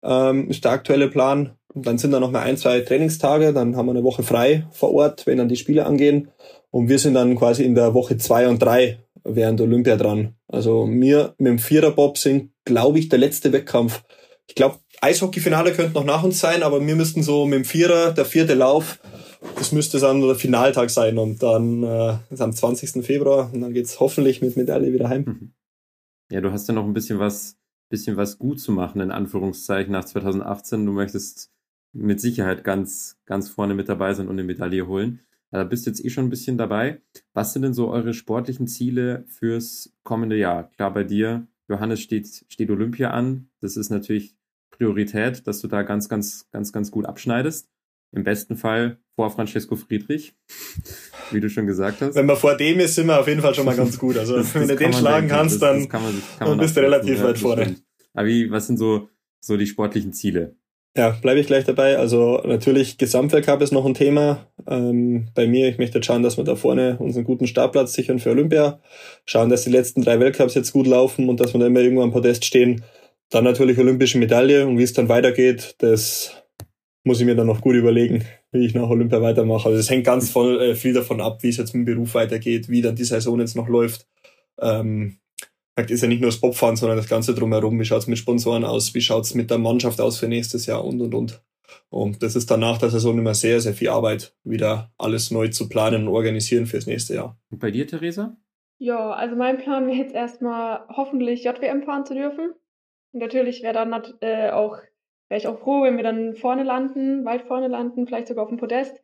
[0.02, 1.56] Ähm, ist der aktuelle Plan.
[1.74, 4.66] Und dann sind da noch mal ein, zwei Trainingstage, dann haben wir eine Woche frei
[4.72, 6.30] vor Ort, wenn dann die Spiele angehen.
[6.70, 10.34] Und wir sind dann quasi in der Woche zwei und drei während Olympia dran.
[10.46, 14.02] Also mir mit dem Viererbob sind, glaube ich, der letzte Wettkampf.
[14.46, 18.12] Ich glaube, Eishockeyfinale könnte noch nach uns sein, aber wir müssten so mit dem Vierer,
[18.12, 18.98] der vierte Lauf,
[19.56, 23.04] das müsste dann der Finaltag sein und dann äh, ist am 20.
[23.04, 25.52] Februar und dann geht's hoffentlich mit Medaille wieder heim.
[26.30, 27.58] Ja, du hast ja noch ein bisschen was,
[27.88, 30.84] bisschen was gut zu machen, in Anführungszeichen, nach 2018.
[30.84, 31.50] Du möchtest
[31.92, 35.20] mit Sicherheit ganz, ganz vorne mit dabei sein und eine Medaille holen.
[35.50, 37.00] Da bist du jetzt eh schon ein bisschen dabei.
[37.32, 40.70] Was sind denn so eure sportlichen Ziele fürs kommende Jahr?
[40.72, 43.48] Klar, bei dir, Johannes, steht, steht Olympia an.
[43.60, 44.36] Das ist natürlich
[44.70, 47.70] Priorität, dass du da ganz, ganz, ganz, ganz gut abschneidest.
[48.12, 50.34] Im besten Fall vor Francesco Friedrich.
[51.30, 52.14] wie du schon gesagt hast.
[52.14, 54.16] Wenn man vor dem ist, sind wir auf jeden Fall schon mal ganz gut.
[54.16, 56.76] Also Das- wenn das du den schlagen kannst, dann das kann man kann dann bist
[56.76, 57.76] du relativ weit vorne.
[58.14, 59.08] Aber wie, was sind so,
[59.40, 60.56] so die sportlichen Ziele?
[60.96, 61.98] Ja, bleibe ich gleich dabei.
[61.98, 64.46] Also natürlich Gesamtweltcup ist noch ein Thema.
[64.66, 68.18] Ähm, bei mir, ich möchte jetzt schauen, dass wir da vorne unseren guten Startplatz sichern
[68.18, 68.80] für Olympia.
[69.26, 72.02] Schauen, dass die letzten drei Weltcups jetzt gut laufen und dass wir da immer irgendwo
[72.02, 72.82] am Podest stehen.
[73.30, 76.32] Dann natürlich olympische Medaille und wie es dann weitergeht, das
[77.08, 79.68] muss ich mir dann noch gut überlegen, wie ich nach Olympia weitermache.
[79.68, 82.14] Also es hängt ganz voll, äh, viel davon ab, wie es jetzt mit dem Beruf
[82.14, 84.06] weitergeht, wie dann die Saison jetzt noch läuft.
[84.60, 85.18] Ähm,
[85.76, 87.78] ist ja nicht nur das Bobfahren, sondern das Ganze drumherum.
[87.80, 88.94] Wie schaut's mit Sponsoren aus?
[88.94, 90.84] Wie schaut's mit der Mannschaft aus für nächstes Jahr?
[90.84, 91.42] Und, und, und.
[91.88, 95.48] Und das ist dann nach der Saison immer sehr, sehr viel Arbeit, wieder alles neu
[95.48, 97.38] zu planen und organisieren fürs nächste Jahr.
[97.50, 98.36] Und bei dir, Theresa?
[98.78, 102.54] Ja, also mein Plan wäre jetzt erstmal hoffentlich JWM fahren zu dürfen.
[103.12, 104.78] Und natürlich wäre dann äh, auch,
[105.28, 108.50] wäre ich auch froh, wenn wir dann vorne landen, weit vorne landen, vielleicht sogar auf
[108.50, 109.02] dem Podest.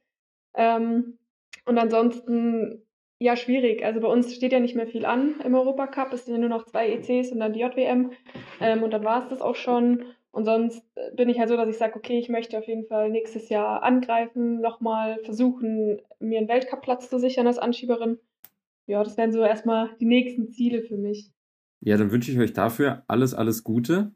[0.54, 1.18] Ähm,
[1.66, 2.82] und ansonsten,
[3.18, 3.84] ja, schwierig.
[3.84, 6.12] Also bei uns steht ja nicht mehr viel an im Europacup.
[6.12, 8.12] Es sind ja nur noch zwei ECs und dann die JWM.
[8.60, 10.04] Ähm, und dann war es das auch schon.
[10.30, 13.10] Und sonst bin ich halt so, dass ich sage, okay, ich möchte auf jeden Fall
[13.10, 18.18] nächstes Jahr angreifen, nochmal versuchen, mir einen Weltcup-Platz zu sichern als Anschieberin
[18.86, 21.32] ja, das wären so erstmal die nächsten Ziele für mich.
[21.80, 24.12] Ja, dann wünsche ich euch dafür alles, alles Gute.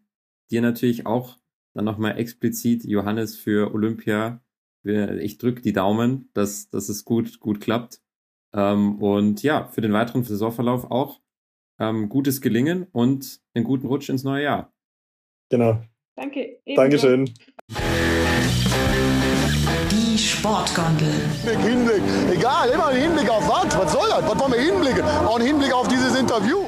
[0.51, 1.39] Dir natürlich auch
[1.79, 4.43] dann nochmal explizit, Johannes, für Olympia.
[4.83, 8.01] Ich drücke die Daumen, dass, dass es gut, gut klappt.
[8.53, 11.21] Ähm, und ja, für den weiteren Saisonverlauf auch
[11.79, 14.73] ähm, gutes Gelingen und einen guten Rutsch ins neue Jahr.
[15.51, 15.81] Genau.
[16.17, 16.59] Danke.
[16.65, 16.83] ebenso.
[16.83, 17.31] Dankeschön.
[19.93, 21.15] Die Sportgondel.
[21.45, 22.39] Hinblick, Hinblick.
[22.39, 23.79] Egal, immer ein Hinblick auf was?
[23.79, 24.29] Was soll das?
[24.29, 25.05] Was wollen wir hinblicken?
[25.05, 26.68] Auch ein Hinblick auf dieses Interview.